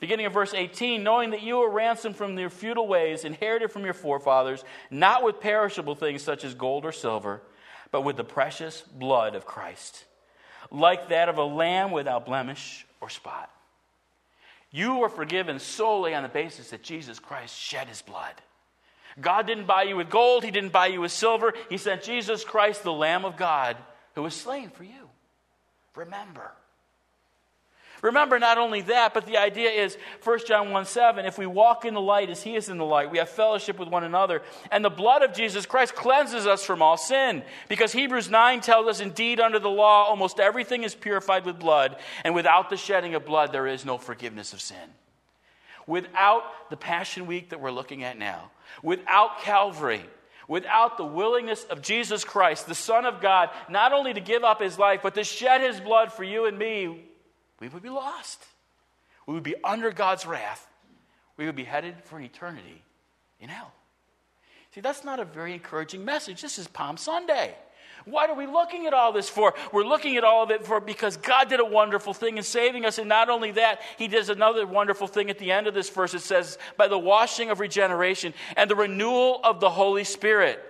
Beginning 0.01 0.27
of 0.27 0.33
verse 0.33 0.53
18, 0.53 1.03
knowing 1.03 1.31
that 1.31 1.43
you 1.43 1.57
were 1.57 1.71
ransomed 1.71 2.17
from 2.17 2.39
your 2.39 2.51
futile 2.51 2.87
ways, 2.87 3.25
inherited 3.25 3.71
from 3.71 3.85
your 3.85 3.95
forefathers, 3.95 4.65
not 4.91 5.23
with 5.23 5.41
perishable 5.41 5.95
things 5.95 6.23
such 6.23 6.45
as 6.45 6.55
gold 6.55 6.85
or 6.85 6.93
silver, 6.93 7.41
but 7.91 8.03
with 8.03 8.17
the 8.17 8.25
precious 8.25 8.83
blood 8.83 9.35
of 9.35 9.47
Christ, 9.47 10.05
like 10.71 11.09
that 11.09 11.29
of 11.29 11.39
a 11.39 11.45
lamb 11.45 11.91
without 11.91 12.27
blemish 12.27 12.85
or 13.01 13.09
spot. 13.09 13.54
You 14.75 14.97
were 14.97 15.09
forgiven 15.09 15.61
solely 15.61 16.17
on 16.17 16.25
the 16.25 16.29
basis 16.29 16.71
that 16.71 16.83
Jesus 16.83 17.21
Christ 17.21 17.57
shed 17.57 17.87
his 17.87 18.03
blood. 18.03 18.35
God 19.21 19.47
didn't 19.47 19.69
buy 19.69 19.85
you 19.85 19.95
with 19.95 20.11
gold, 20.11 20.43
He 20.43 20.51
didn't 20.51 20.73
buy 20.73 20.89
you 20.89 21.01
with 21.01 21.13
silver. 21.13 21.55
He 21.71 21.79
sent 21.79 22.03
Jesus 22.03 22.43
Christ, 22.43 22.83
the 22.83 22.93
Lamb 22.93 23.25
of 23.25 23.37
God, 23.37 23.77
who 24.17 24.23
was 24.23 24.35
slain 24.35 24.71
for 24.71 24.83
you. 24.83 25.09
Remember. 25.95 26.51
Remember 28.05 28.39
not 28.39 28.59
only 28.59 28.83
that, 28.83 29.15
but 29.15 29.25
the 29.25 29.39
idea 29.39 29.71
is 29.71 29.97
1 30.23 30.41
John 30.47 30.71
1 30.71 30.85
7, 30.85 31.25
if 31.25 31.39
we 31.39 31.47
walk 31.47 31.87
in 31.87 31.95
the 31.95 32.03
light 32.03 32.29
as 32.29 32.43
he 32.43 32.55
is 32.55 32.69
in 32.69 32.77
the 32.77 32.85
light, 32.85 33.11
we 33.11 33.17
have 33.17 33.31
fellowship 33.31 33.79
with 33.79 33.89
one 33.89 34.05
another. 34.05 34.43
And 34.71 34.85
the 34.85 34.91
blood 34.91 35.23
of 35.23 35.33
Jesus 35.33 35.65
Christ 35.65 35.95
cleanses 35.95 36.47
us 36.47 36.63
from 36.63 36.83
all 36.83 36.99
sin. 36.99 37.43
Because 37.67 37.93
Hebrews 37.93 38.29
9 38.29 38.61
tells 38.61 38.89
us, 38.89 39.01
indeed, 39.01 39.41
under 39.41 39.59
the 39.59 39.71
law, 39.71 40.05
almost 40.05 40.39
everything 40.39 40.83
is 40.83 40.95
purified 40.95 41.47
with 41.47 41.59
blood, 41.59 41.97
and 42.25 42.35
without 42.35 42.69
the 42.69 42.77
shedding 42.77 43.15
of 43.15 43.25
blood, 43.25 43.53
there 43.53 43.67
is 43.67 43.87
no 43.87 43.97
forgiveness 43.97 44.53
of 44.53 44.61
sin. 44.61 44.77
Without 45.87 46.43
the 46.69 46.77
Passion 46.77 47.27
Week 47.27 47.49
that 47.49 47.61
we're 47.61 47.71
looking 47.71 48.05
at 48.05 48.19
now, 48.19 48.51
without 48.83 49.41
Calvary, 49.41 50.05
without 50.47 50.99
the 50.99 51.07
willingness 51.07 51.65
of 51.65 51.81
Jesus 51.81 52.23
Christ, 52.23 52.67
the 52.67 52.75
Son 52.75 53.07
of 53.07 53.23
God, 53.23 53.49
not 53.71 53.95
only 53.95 54.13
to 54.13 54.21
give 54.21 54.45
up 54.45 54.61
his 54.61 54.79
life, 54.79 55.01
but 55.03 55.15
to 55.15 55.25
shed 55.25 55.63
his 55.63 55.81
blood 55.81 56.13
for 56.13 56.23
you 56.23 56.45
and 56.45 56.59
me, 56.59 57.05
we 57.61 57.69
would 57.69 57.83
be 57.83 57.91
lost. 57.91 58.43
We 59.27 59.35
would 59.35 59.43
be 59.43 59.55
under 59.65 59.91
God's 59.91 60.27
wrath. 60.27 60.67
We 61.37 61.47
would 61.47 61.57
be 61.57 61.65
headed 61.65 61.97
for 62.05 62.21
eternity 62.21 62.83
in 63.41 63.49
hell. 63.49 63.73
See, 64.75 64.81
that's 64.81 65.05
not 65.05 65.21
a 65.21 65.25
very 65.25 65.53
encouraging 65.53 66.05
message. 66.05 66.43
This 66.43 66.59
is 66.59 66.67
Palm 66.67 66.97
Sunday. 66.97 67.55
What 68.07 68.29
are 68.29 68.37
we 68.37 68.47
looking 68.47 68.87
at 68.87 68.93
all 68.93 69.13
this 69.13 69.29
for? 69.29 69.55
We're 69.73 69.85
looking 69.85 70.17
at 70.17 70.25
all 70.25 70.43
of 70.43 70.51
it 70.51 70.67
for 70.67 70.81
because 70.81 71.17
God 71.17 71.49
did 71.49 71.61
a 71.61 71.65
wonderful 71.65 72.13
thing 72.13 72.37
in 72.37 72.43
saving 72.43 72.85
us. 72.85 72.99
And 72.99 73.09
not 73.09 73.31
only 73.31 73.53
that, 73.53 73.81
He 73.97 74.09
does 74.09 74.29
another 74.29 74.67
wonderful 74.67 75.07
thing 75.07 75.31
at 75.31 75.39
the 75.39 75.53
end 75.53 75.67
of 75.67 75.75
this 75.75 75.89
verse. 75.89 76.13
It 76.13 76.21
says, 76.21 76.59
by 76.77 76.89
the 76.89 76.99
washing 76.99 77.51
of 77.51 77.61
regeneration 77.61 78.35
and 78.57 78.71
the 78.71 78.77
renewal 78.77 79.41
of 79.43 79.61
the 79.61 79.71
Holy 79.71 80.05
Spirit. 80.05 80.63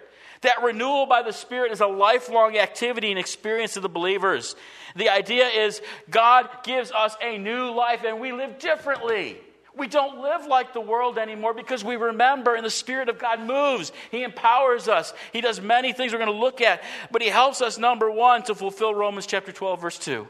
That 0.45 0.63
renewal 0.63 1.07
by 1.07 1.23
the 1.23 1.33
Spirit 1.33 1.73
is 1.73 1.81
a 1.81 1.87
lifelong 1.87 2.59
activity 2.59 3.09
and 3.09 3.19
experience 3.19 3.77
of 3.77 3.83
the 3.83 3.89
believers. 3.89 4.55
The 4.95 5.09
idea 5.09 5.47
is 5.47 5.81
God 6.11 6.51
gives 6.63 6.93
us 6.93 7.17
a 7.23 7.39
new 7.39 7.71
life 7.71 8.05
and 8.07 8.21
we 8.21 8.31
live 8.31 8.59
differently. 8.59 9.39
We 9.75 9.89
don't 9.89 10.21
live 10.21 10.47
like 10.47 10.75
the 10.75 10.83
world 10.83 11.17
anymore 11.17 11.55
because 11.55 11.83
we 11.83 11.97
remember 11.97 12.55
and 12.55 12.65
the 12.65 12.69
Spirit 12.69 13.09
of 13.09 13.19
God 13.19 13.41
moves. 13.41 13.91
He 14.11 14.23
empowers 14.23 14.87
us. 14.87 15.15
He 15.33 15.41
does 15.41 15.63
many 15.63 15.95
things 15.95 16.13
we're 16.13 16.19
going 16.19 16.31
to 16.31 16.39
look 16.39 16.61
at, 16.61 16.83
but 17.11 17.23
He 17.23 17.29
helps 17.29 17.63
us, 17.63 17.79
number 17.79 18.11
one, 18.11 18.43
to 18.43 18.55
fulfill 18.55 18.95
Romans 18.95 19.27
chapter 19.27 19.51
12, 19.51 19.81
verse 19.81 19.99
2. 19.99 20.29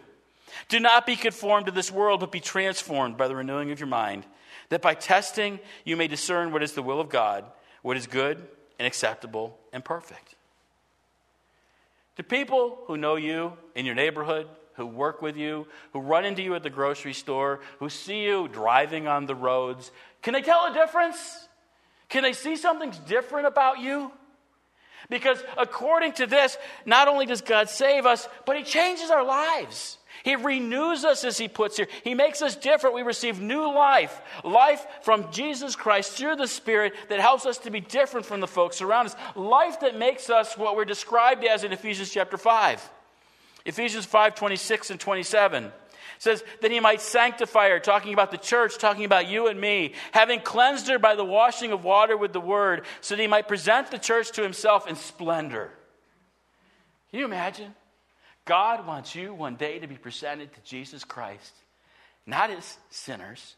Do 0.68 0.78
not 0.78 1.06
be 1.06 1.16
conformed 1.16 1.66
to 1.66 1.72
this 1.72 1.90
world, 1.90 2.20
but 2.20 2.30
be 2.30 2.38
transformed 2.38 3.16
by 3.16 3.26
the 3.26 3.34
renewing 3.34 3.72
of 3.72 3.80
your 3.80 3.88
mind, 3.88 4.24
that 4.68 4.80
by 4.80 4.94
testing 4.94 5.58
you 5.84 5.96
may 5.96 6.06
discern 6.06 6.52
what 6.52 6.62
is 6.62 6.72
the 6.72 6.82
will 6.82 7.00
of 7.00 7.08
God, 7.08 7.44
what 7.82 7.96
is 7.96 8.06
good 8.06 8.46
and 8.78 8.86
acceptable 8.86 9.58
and 9.72 9.84
perfect. 9.84 10.34
To 12.16 12.22
people 12.22 12.78
who 12.86 12.96
know 12.96 13.16
you 13.16 13.54
in 13.74 13.86
your 13.86 13.94
neighborhood, 13.94 14.48
who 14.74 14.86
work 14.86 15.22
with 15.22 15.36
you, 15.36 15.66
who 15.92 16.00
run 16.00 16.24
into 16.24 16.42
you 16.42 16.54
at 16.54 16.62
the 16.62 16.70
grocery 16.70 17.12
store, 17.12 17.60
who 17.78 17.88
see 17.88 18.24
you 18.24 18.48
driving 18.48 19.06
on 19.06 19.26
the 19.26 19.34
roads, 19.34 19.90
can 20.22 20.34
they 20.34 20.42
tell 20.42 20.66
a 20.66 20.74
difference? 20.74 21.48
Can 22.08 22.22
they 22.22 22.32
see 22.32 22.56
something's 22.56 22.98
different 22.98 23.46
about 23.46 23.80
you? 23.80 24.12
Because 25.10 25.42
according 25.58 26.12
to 26.14 26.26
this, 26.26 26.56
not 26.86 27.08
only 27.08 27.26
does 27.26 27.40
God 27.40 27.68
save 27.68 28.06
us, 28.06 28.28
but 28.46 28.56
He 28.56 28.62
changes 28.62 29.10
our 29.10 29.24
lives. 29.24 29.98
He 30.24 30.36
renews 30.36 31.04
us, 31.04 31.22
as 31.22 31.36
He 31.36 31.48
puts 31.48 31.76
here. 31.76 31.86
He 32.02 32.14
makes 32.14 32.40
us 32.40 32.56
different. 32.56 32.96
We 32.96 33.02
receive 33.02 33.40
new 33.40 33.70
life, 33.70 34.22
life 34.42 34.86
from 35.02 35.30
Jesus 35.30 35.76
Christ 35.76 36.12
through 36.12 36.36
the 36.36 36.48
Spirit 36.48 36.94
that 37.10 37.20
helps 37.20 37.44
us 37.44 37.58
to 37.58 37.70
be 37.70 37.80
different 37.80 38.24
from 38.24 38.40
the 38.40 38.46
folks 38.46 38.80
around 38.80 39.06
us, 39.06 39.16
life 39.36 39.80
that 39.80 39.98
makes 39.98 40.30
us 40.30 40.56
what 40.56 40.76
we're 40.76 40.86
described 40.86 41.44
as 41.44 41.62
in 41.62 41.72
Ephesians 41.72 42.10
chapter 42.10 42.38
5. 42.38 42.90
Ephesians 43.66 44.06
5 44.06 44.34
26 44.34 44.90
and 44.90 44.98
27 44.98 45.70
says 46.18 46.42
that 46.62 46.70
he 46.70 46.80
might 46.80 47.02
sanctify 47.02 47.68
her, 47.68 47.78
talking 47.78 48.14
about 48.14 48.30
the 48.30 48.38
church, 48.38 48.78
talking 48.78 49.04
about 49.04 49.28
you 49.28 49.48
and 49.48 49.60
me, 49.60 49.92
having 50.12 50.40
cleansed 50.40 50.88
her 50.88 50.98
by 50.98 51.14
the 51.16 51.24
washing 51.24 51.70
of 51.70 51.84
water 51.84 52.16
with 52.16 52.32
the 52.32 52.40
word, 52.40 52.86
so 53.02 53.14
that 53.14 53.20
he 53.20 53.28
might 53.28 53.46
present 53.46 53.90
the 53.90 53.98
church 53.98 54.32
to 54.32 54.42
himself 54.42 54.88
in 54.88 54.96
splendor. 54.96 55.70
Can 57.10 57.18
you 57.18 57.26
imagine? 57.26 57.74
God 58.44 58.86
wants 58.86 59.14
you 59.14 59.32
one 59.32 59.56
day 59.56 59.78
to 59.78 59.86
be 59.86 59.96
presented 59.96 60.52
to 60.52 60.60
Jesus 60.62 61.04
Christ, 61.04 61.52
not 62.26 62.50
as 62.50 62.76
sinners, 62.90 63.56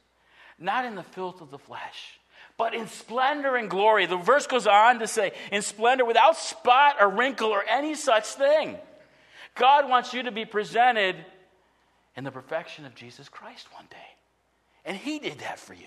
not 0.58 0.84
in 0.84 0.94
the 0.94 1.02
filth 1.02 1.40
of 1.40 1.50
the 1.50 1.58
flesh, 1.58 2.18
but 2.56 2.74
in 2.74 2.86
splendor 2.86 3.56
and 3.56 3.68
glory. 3.68 4.06
The 4.06 4.16
verse 4.16 4.46
goes 4.46 4.66
on 4.66 5.00
to 5.00 5.06
say, 5.06 5.32
in 5.52 5.62
splendor, 5.62 6.04
without 6.04 6.36
spot 6.36 6.96
or 7.00 7.08
wrinkle 7.08 7.48
or 7.48 7.64
any 7.68 7.94
such 7.94 8.26
thing. 8.26 8.76
God 9.54 9.88
wants 9.88 10.14
you 10.14 10.22
to 10.24 10.32
be 10.32 10.44
presented 10.44 11.16
in 12.16 12.24
the 12.24 12.30
perfection 12.30 12.86
of 12.86 12.94
Jesus 12.94 13.28
Christ 13.28 13.66
one 13.74 13.86
day. 13.90 13.96
And 14.84 14.96
He 14.96 15.18
did 15.18 15.40
that 15.40 15.58
for 15.58 15.74
you. 15.74 15.86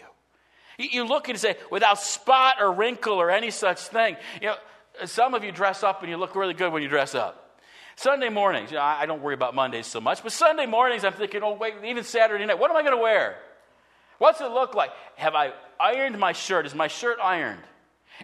You 0.78 1.06
look 1.06 1.28
and 1.30 1.40
say, 1.40 1.56
without 1.72 2.00
spot 2.00 2.58
or 2.62 2.72
wrinkle 2.72 3.16
or 3.16 3.32
any 3.32 3.52
such 3.52 3.80
thing. 3.80 4.16
You 4.42 4.50
know, 4.50 4.56
some 5.06 5.34
of 5.34 5.44
you 5.44 5.52
dress 5.52 5.84
up 5.84 6.02
and 6.02 6.10
you 6.10 6.18
look 6.18 6.36
really 6.36 6.54
good 6.54 6.72
when 6.72 6.84
you 6.84 6.90
dress 6.90 7.16
up. 7.16 7.49
Sunday 8.00 8.30
mornings, 8.30 8.72
you 8.72 8.78
know, 8.78 8.84
I 8.84 9.06
don't 9.06 9.22
worry 9.22 9.34
about 9.34 9.54
Mondays 9.54 9.86
so 9.86 10.00
much, 10.00 10.24
but 10.24 10.32
Sunday 10.32 10.66
mornings 10.66 11.04
I'm 11.04 11.12
thinking, 11.12 11.44
oh, 11.44 11.56
wait, 11.56 11.74
even 11.84 12.06
Saturday 12.06 12.46
night, 12.46 12.58
what 12.58 12.72
am 12.72 12.78
I 12.78 12.82
going 12.82 12.96
to 12.96 13.02
wear? 13.02 13.36
What's 14.20 14.40
it 14.40 14.50
look 14.52 14.74
like? 14.74 14.92
Have 15.18 15.36
I 15.36 15.52
ironed 15.82 16.18
my 16.18 16.32
shirt? 16.32 16.66
Is 16.66 16.74
my 16.74 16.88
shirt 16.88 17.18
ironed? 17.22 17.60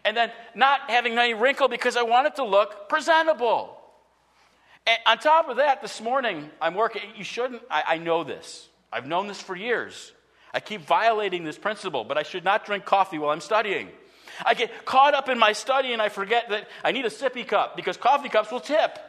And 0.06 0.16
then 0.16 0.32
not 0.56 0.90
having 0.90 1.18
any 1.18 1.34
wrinkle 1.34 1.68
because 1.68 1.98
I 1.98 2.04
want 2.04 2.26
it 2.26 2.36
to 2.36 2.46
look 2.46 2.88
presentable. 2.88 3.78
And 4.88 4.98
on 5.06 5.18
top 5.18 5.50
of 5.50 5.58
that, 5.58 5.82
this 5.82 6.00
morning 6.00 6.50
I'm 6.62 6.74
working. 6.74 7.02
You 7.18 7.26
shouldn't, 7.26 7.62
I, 7.70 7.84
I 7.86 7.98
know 7.98 8.24
this. 8.24 8.70
I've 8.94 9.08
known 9.08 9.28
this 9.28 9.42
for 9.42 9.58
years. 9.58 10.14
I 10.54 10.62
keep 10.62 10.86
violating 10.86 11.44
this 11.44 11.58
principle, 11.58 12.06
but 12.06 12.18
I 12.18 12.24
should 12.24 12.46
not 12.46 12.66
drink 12.66 12.86
coffee 12.86 13.18
while 13.18 13.32
I'm 13.32 13.42
studying. 13.42 13.90
I 14.46 14.54
get 14.54 14.86
caught 14.86 15.14
up 15.14 15.28
in 15.28 15.38
my 15.38 15.52
study 15.52 15.92
and 15.92 16.02
I 16.02 16.08
forget 16.08 16.48
that 16.48 16.70
I 16.82 16.94
need 16.94 17.04
a 17.04 17.10
sippy 17.10 17.46
cup 17.46 17.76
because 17.76 17.98
coffee 17.98 18.30
cups 18.30 18.54
will 18.54 18.62
tip. 18.62 19.00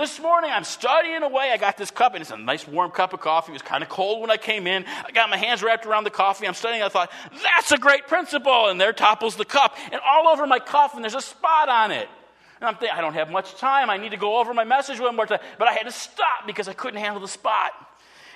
This 0.00 0.18
morning 0.18 0.50
I'm 0.50 0.64
studying 0.64 1.22
away. 1.22 1.50
I 1.52 1.58
got 1.58 1.76
this 1.76 1.90
cup, 1.90 2.14
and 2.14 2.22
it's 2.22 2.30
a 2.30 2.36
nice 2.38 2.66
warm 2.66 2.90
cup 2.90 3.12
of 3.12 3.20
coffee. 3.20 3.52
It 3.52 3.56
was 3.56 3.60
kind 3.60 3.82
of 3.82 3.90
cold 3.90 4.22
when 4.22 4.30
I 4.30 4.38
came 4.38 4.66
in. 4.66 4.86
I 4.86 5.10
got 5.10 5.28
my 5.28 5.36
hands 5.36 5.62
wrapped 5.62 5.84
around 5.84 6.04
the 6.04 6.10
coffee. 6.10 6.48
I'm 6.48 6.54
studying. 6.54 6.82
I 6.82 6.88
thought, 6.88 7.12
that's 7.42 7.70
a 7.70 7.76
great 7.76 8.08
principle. 8.08 8.68
And 8.68 8.80
there 8.80 8.94
topples 8.94 9.36
the 9.36 9.44
cup. 9.44 9.76
And 9.92 10.00
all 10.00 10.28
over 10.28 10.46
my 10.46 10.58
cuff, 10.58 10.94
and 10.94 11.04
there's 11.04 11.14
a 11.14 11.20
spot 11.20 11.68
on 11.68 11.90
it. 11.90 12.08
And 12.60 12.68
I'm 12.68 12.76
thinking, 12.76 12.96
I 12.96 13.02
don't 13.02 13.12
have 13.12 13.30
much 13.30 13.56
time. 13.56 13.90
I 13.90 13.98
need 13.98 14.12
to 14.12 14.16
go 14.16 14.38
over 14.38 14.54
my 14.54 14.64
message 14.64 14.98
one 14.98 15.14
more 15.16 15.26
time. 15.26 15.40
But 15.58 15.68
I 15.68 15.74
had 15.74 15.82
to 15.82 15.92
stop 15.92 16.46
because 16.46 16.66
I 16.66 16.72
couldn't 16.72 16.98
handle 16.98 17.20
the 17.20 17.28
spot. 17.28 17.72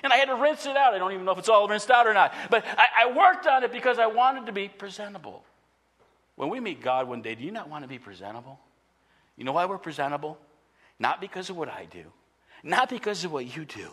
And 0.03 0.13
I 0.13 0.17
had 0.17 0.25
to 0.25 0.35
rinse 0.35 0.67
it 0.67 0.77
out. 0.77 0.93
I 0.93 0.99
don't 0.99 1.13
even 1.13 1.25
know 1.25 1.31
if 1.31 1.39
it's 1.39 1.49
all 1.49 1.67
rinsed 1.67 1.89
out 1.89 2.05
or 2.05 2.13
not. 2.13 2.31
But 2.51 2.63
I, 2.77 3.07
I 3.07 3.11
worked 3.11 3.47
on 3.47 3.63
it 3.63 3.71
because 3.71 3.97
I 3.97 4.05
wanted 4.05 4.45
to 4.45 4.51
be 4.51 4.67
presentable. 4.67 5.43
When 6.35 6.49
we 6.49 6.59
meet 6.59 6.83
God 6.83 7.07
one 7.07 7.23
day, 7.23 7.33
do 7.33 7.43
you 7.43 7.51
not 7.51 7.69
want 7.71 7.83
to 7.83 7.87
be 7.87 7.97
presentable? 7.97 8.59
You 9.35 9.45
know 9.45 9.53
why 9.53 9.65
we're 9.65 9.79
presentable? 9.79 10.37
Not 10.99 11.21
because 11.21 11.49
of 11.49 11.57
what 11.57 11.69
I 11.69 11.85
do, 11.89 12.03
not 12.63 12.89
because 12.89 13.23
of 13.23 13.31
what 13.31 13.55
you 13.55 13.65
do, 13.65 13.89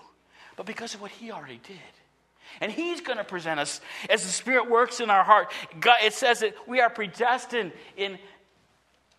but 0.57 0.67
because 0.67 0.95
of 0.95 1.01
what 1.01 1.11
He 1.11 1.31
already 1.31 1.61
did. 1.67 1.79
And 2.61 2.71
He's 2.71 3.01
going 3.01 3.19
to 3.19 3.25
present 3.25 3.59
us 3.59 3.81
as 4.09 4.23
the 4.23 4.29
Spirit 4.29 4.71
works 4.71 5.01
in 5.01 5.11
our 5.11 5.25
heart. 5.25 5.53
God, 5.81 5.97
it 6.05 6.13
says 6.13 6.41
that 6.41 6.55
we 6.69 6.81
are 6.81 6.91
predestined 6.91 7.73
in 7.97 8.19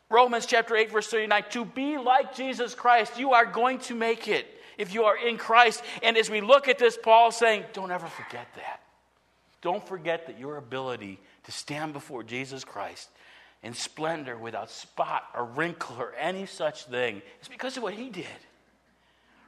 Romans 0.10 0.46
chapter 0.46 0.76
8, 0.76 0.92
verse 0.92 1.08
39 1.08 1.44
to 1.52 1.66
be 1.66 1.98
like 1.98 2.36
Jesus 2.36 2.76
Christ. 2.76 3.18
You 3.18 3.34
are 3.34 3.46
going 3.46 3.80
to 3.80 3.96
make 3.96 4.28
it 4.28 4.46
if 4.78 4.94
you 4.94 5.06
are 5.06 5.18
in 5.18 5.38
Christ. 5.38 5.84
And 6.04 6.18
as 6.18 6.30
we 6.30 6.42
look 6.42 6.68
at 6.68 6.78
this, 6.78 6.98
Paul 7.02 7.32
saying, 7.32 7.64
don't 7.74 7.92
ever 7.92 8.08
forget 8.08 8.48
that. 8.56 8.82
Don't 9.62 9.86
forget 9.88 10.28
that 10.28 10.40
your 10.40 10.58
ability 10.58 11.20
to 11.46 11.52
stand 11.52 11.94
before 11.94 12.22
Jesus 12.22 12.64
Christ 12.64 13.10
in 13.64 13.74
splendor 13.74 14.38
without 14.38 14.70
spot 14.70 15.24
or 15.34 15.46
wrinkle 15.46 15.96
or 15.98 16.14
any 16.14 16.46
such 16.46 16.84
thing 16.84 17.22
is 17.42 17.48
because 17.48 17.78
of 17.78 17.84
what 17.84 17.94
he 17.94 18.10
did. 18.10 18.28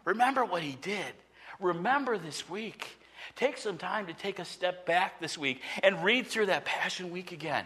Remember 0.05 0.45
what 0.45 0.61
he 0.63 0.77
did. 0.81 1.13
Remember 1.59 2.17
this 2.17 2.49
week. 2.49 2.97
Take 3.35 3.57
some 3.57 3.77
time 3.77 4.07
to 4.07 4.13
take 4.13 4.39
a 4.39 4.45
step 4.45 4.85
back 4.85 5.19
this 5.19 5.37
week 5.37 5.61
and 5.83 6.03
read 6.03 6.27
through 6.27 6.45
that 6.47 6.63
Passion 6.63 7.11
Week 7.11 7.31
again 7.31 7.65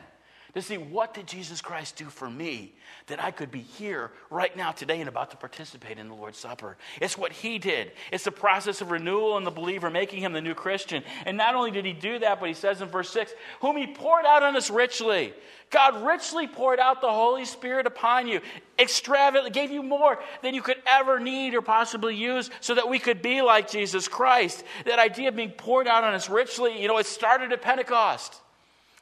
to 0.54 0.62
see 0.62 0.78
what 0.78 1.14
did 1.14 1.28
Jesus 1.28 1.62
Christ 1.62 1.96
do 1.96 2.06
for 2.06 2.30
me 2.30 2.74
that 3.08 3.24
I 3.24 3.32
could 3.32 3.52
be 3.52 3.60
here 3.60 4.12
right 4.30 4.56
now 4.56 4.72
today 4.72 5.00
and 5.00 5.10
about 5.10 5.32
to 5.32 5.38
participate 5.38 5.98
in 5.98 6.08
the 6.08 6.16
Lord's 6.16 6.38
Supper. 6.38 6.78
It's 7.02 7.18
what 7.18 7.32
he 7.32 7.60
did. 7.60 7.92
It's 8.12 8.24
the 8.24 8.32
process 8.32 8.82
of 8.82 8.92
renewal 8.92 9.38
in 9.38 9.44
the 9.44 9.52
believer, 9.52 9.90
making 9.90 10.22
him 10.22 10.34
the 10.34 10.42
new 10.42 10.56
Christian. 10.56 11.04
And 11.26 11.38
not 11.38 11.56
only 11.56 11.72
did 11.72 11.86
he 11.86 11.94
do 11.94 12.20
that, 12.20 12.40
but 12.40 12.50
he 12.50 12.56
says 12.56 12.82
in 12.82 12.88
verse 12.88 13.10
6, 13.12 13.34
whom 13.62 13.78
he 13.78 13.88
poured 13.88 14.26
out 14.26 14.44
on 14.44 14.56
us 14.56 14.70
richly. 14.70 15.34
God 15.70 16.04
richly 16.04 16.48
poured 16.48 16.80
out 16.80 17.02
the 17.02 17.12
Holy 17.12 17.46
Spirit 17.46 17.86
upon 17.86 18.28
you, 18.28 18.42
extravagantly, 18.80 19.52
gave 19.52 19.70
you 19.70 19.84
more 19.84 20.20
than 20.42 20.56
you 20.56 20.64
could 20.64 20.82
ever 20.88 21.20
need 21.20 21.54
or 21.54 21.62
possibly 21.62 22.16
use 22.16 22.50
so 22.60 22.74
that 22.76 22.90
we 22.90 22.98
could 22.98 23.22
be 23.22 23.42
like 23.42 23.70
Jesus 23.70 24.08
Christ. 24.08 24.64
That 24.86 24.98
idea 24.98 25.30
of 25.30 25.36
being 25.36 25.52
poured 25.52 25.88
out 25.88 26.04
on 26.04 26.16
us 26.16 26.30
richly, 26.30 26.82
you 26.82 26.88
know, 26.88 26.98
it 26.98 27.06
started 27.06 27.52
at 27.54 27.62
Pentecost 27.62 28.42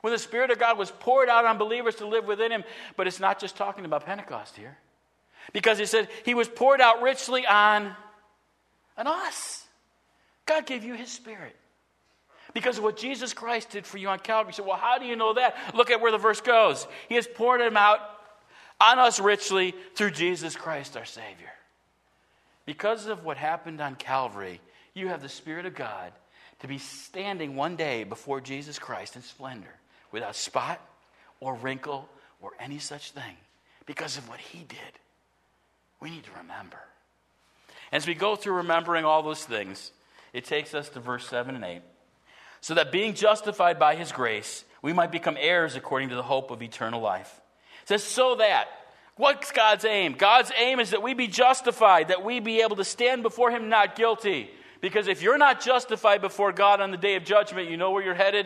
when 0.08 0.14
the 0.14 0.20
Spirit 0.20 0.52
of 0.52 0.58
God 0.58 0.78
was 0.78 0.90
poured 0.90 1.28
out 1.28 1.44
on 1.44 1.58
believers 1.58 1.96
to 1.96 2.08
live 2.08 2.24
within 2.24 2.50
him. 2.50 2.64
But 2.96 3.08
it's 3.08 3.20
not 3.20 3.42
just 3.42 3.58
talking 3.58 3.84
about 3.84 4.06
Pentecost 4.06 4.56
here. 4.56 4.78
Because 5.52 5.78
he 5.78 5.86
said 5.86 6.08
he 6.24 6.34
was 6.34 6.48
poured 6.48 6.80
out 6.80 7.02
richly 7.02 7.46
on, 7.46 7.94
on 8.98 9.06
us. 9.06 9.66
God 10.46 10.66
gave 10.66 10.86
you 10.86 10.94
his 10.94 11.12
Spirit. 11.12 11.58
Because 12.54 12.78
of 12.78 12.86
what 12.86 12.96
Jesus 12.96 13.34
Christ 13.34 13.72
did 13.72 13.86
for 13.86 13.98
you 13.98 14.08
on 14.08 14.20
Calvary. 14.20 14.54
You 14.58 14.64
well, 14.64 14.78
how 14.78 14.98
do 14.98 15.06
you 15.06 15.18
know 15.18 15.34
that? 15.34 15.58
Look 15.76 15.92
at 15.92 16.00
where 16.00 16.14
the 16.14 16.18
verse 16.18 16.40
goes. 16.40 16.88
He 17.10 17.16
has 17.16 17.28
poured 17.28 17.60
him 17.60 17.76
out 17.76 18.00
on 18.80 19.00
us 19.00 19.20
richly 19.20 19.76
through 19.96 20.12
Jesus 20.12 20.56
Christ 20.56 20.96
our 20.96 21.04
Savior. 21.04 21.52
Because 22.66 23.08
of 23.08 23.26
what 23.26 23.36
happened 23.36 23.82
on 23.82 23.96
Calvary, 23.96 24.62
you 24.94 25.10
have 25.10 25.22
the 25.22 25.28
Spirit 25.28 25.66
of 25.66 25.76
God 25.76 26.14
to 26.60 26.68
be 26.70 26.78
standing 26.78 27.58
one 27.58 27.76
day 27.76 28.06
before 28.06 28.40
Jesus 28.40 28.80
Christ 28.80 29.18
in 29.18 29.22
splendor 29.22 29.74
without 30.12 30.36
spot 30.36 30.82
or 31.40 31.56
wrinkle 31.56 32.08
or 32.42 32.52
any 32.60 32.80
such 32.80 33.12
thing 33.12 33.36
because 33.86 34.18
of 34.18 34.28
what 34.30 34.40
he 34.40 34.60
did. 34.60 34.78
We 36.00 36.10
need 36.10 36.24
to 36.24 36.32
remember. 36.38 36.78
As 37.92 38.06
we 38.06 38.14
go 38.14 38.36
through 38.36 38.56
remembering 38.56 39.06
all 39.06 39.24
those 39.24 39.44
things, 39.44 39.92
it 40.34 40.46
takes 40.46 40.74
us 40.74 40.90
to 40.90 41.00
verse 41.00 41.28
7 41.28 41.56
and 41.56 41.64
8. 41.64 41.82
So 42.62 42.74
that 42.74 42.92
being 42.92 43.14
justified 43.14 43.80
by 43.80 43.96
his 43.96 44.12
grace, 44.12 44.66
we 44.82 44.94
might 44.94 45.12
become 45.12 45.38
heirs 45.40 45.76
according 45.76 46.10
to 46.10 46.16
the 46.16 46.24
hope 46.24 46.52
of 46.52 46.62
eternal 46.62 47.02
life. 47.02 47.42
It 47.84 47.88
says, 47.88 48.04
so 48.04 48.36
that. 48.36 48.66
What's 49.16 49.52
God's 49.52 49.86
aim? 49.86 50.14
God's 50.14 50.52
aim 50.60 50.80
is 50.80 50.92
that 50.92 51.02
we 51.02 51.14
be 51.14 51.28
justified, 51.28 52.10
that 52.10 52.24
we 52.24 52.40
be 52.40 52.62
able 52.62 52.76
to 52.76 52.84
stand 52.84 53.24
before 53.24 53.50
him 53.50 53.70
not 53.70 53.96
guilty. 53.96 54.50
Because 54.80 55.08
if 55.08 55.24
you're 55.24 55.40
not 55.40 55.62
justified 55.62 56.22
before 56.22 56.52
God 56.52 56.82
on 56.82 56.92
the 56.92 56.98
day 56.98 57.16
of 57.16 57.24
judgment, 57.24 57.70
you 57.70 57.78
know 57.78 57.92
where 57.92 58.04
you're 58.04 58.14
headed? 58.14 58.46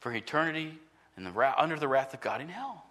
For 0.00 0.12
eternity 0.14 0.78
in 1.16 1.24
the, 1.24 1.54
under 1.60 1.76
the 1.76 1.88
wrath 1.88 2.14
of 2.14 2.20
God 2.20 2.40
in 2.40 2.48
hell. 2.48 2.84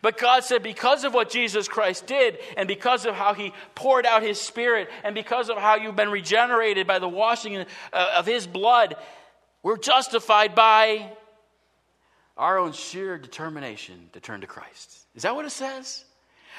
But 0.00 0.16
God 0.16 0.42
said, 0.42 0.62
because 0.62 1.04
of 1.04 1.12
what 1.12 1.30
Jesus 1.30 1.68
Christ 1.68 2.06
did, 2.06 2.38
and 2.56 2.66
because 2.66 3.04
of 3.04 3.14
how 3.14 3.34
he 3.34 3.52
poured 3.74 4.06
out 4.06 4.22
his 4.22 4.40
spirit, 4.40 4.88
and 5.04 5.14
because 5.14 5.50
of 5.50 5.58
how 5.58 5.76
you've 5.76 5.96
been 5.96 6.10
regenerated 6.10 6.86
by 6.86 6.98
the 6.98 7.08
washing 7.08 7.58
uh, 7.58 7.64
of 8.16 8.24
his 8.24 8.46
blood, 8.46 8.94
we're 9.62 9.76
justified 9.76 10.54
by 10.54 11.12
our 12.36 12.58
own 12.58 12.72
sheer 12.72 13.18
determination 13.18 14.08
to 14.14 14.20
turn 14.20 14.40
to 14.40 14.46
Christ. 14.46 14.98
Is 15.14 15.22
that 15.22 15.36
what 15.36 15.44
it 15.44 15.50
says? 15.50 16.04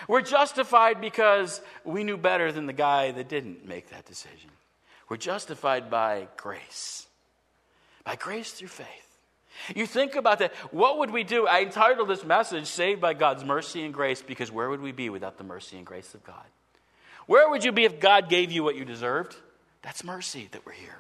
We're 0.08 0.22
justified 0.22 1.02
because 1.02 1.62
we 1.84 2.04
knew 2.04 2.18
better 2.18 2.52
than 2.52 2.68
the 2.68 2.74
guy 2.74 3.12
that 3.12 3.30
didn't 3.30 3.66
make 3.66 3.90
that 3.90 4.06
decision. 4.06 4.50
We're 5.10 5.18
justified 5.18 5.90
by 5.90 6.28
grace, 6.38 7.08
by 8.04 8.16
grace 8.16 8.52
through 8.52 8.70
faith. 8.70 9.03
You 9.76 9.86
think 9.86 10.16
about 10.16 10.40
that. 10.40 10.54
What 10.72 11.00
would 11.00 11.12
we 11.12 11.24
do? 11.24 11.48
I 11.48 11.62
entitled 11.62 12.10
this 12.10 12.24
message, 12.24 12.68
Saved 12.68 13.00
by 13.00 13.14
God's 13.14 13.44
Mercy 13.44 13.84
and 13.84 13.94
Grace, 13.94 14.22
because 14.22 14.52
where 14.52 14.70
would 14.70 14.82
we 14.82 14.92
be 14.92 15.10
without 15.10 15.38
the 15.38 15.44
mercy 15.44 15.78
and 15.78 15.86
grace 15.86 16.14
of 16.14 16.24
God? 16.24 16.46
Where 17.26 17.50
would 17.50 17.64
you 17.64 17.72
be 17.72 17.86
if 17.86 18.00
God 18.00 18.30
gave 18.30 18.52
you 18.52 18.64
what 18.64 18.76
you 18.76 18.86
deserved? 18.86 19.36
That's 19.82 20.04
mercy 20.04 20.50
that 20.52 20.66
we're 20.66 20.74
here. 20.74 20.98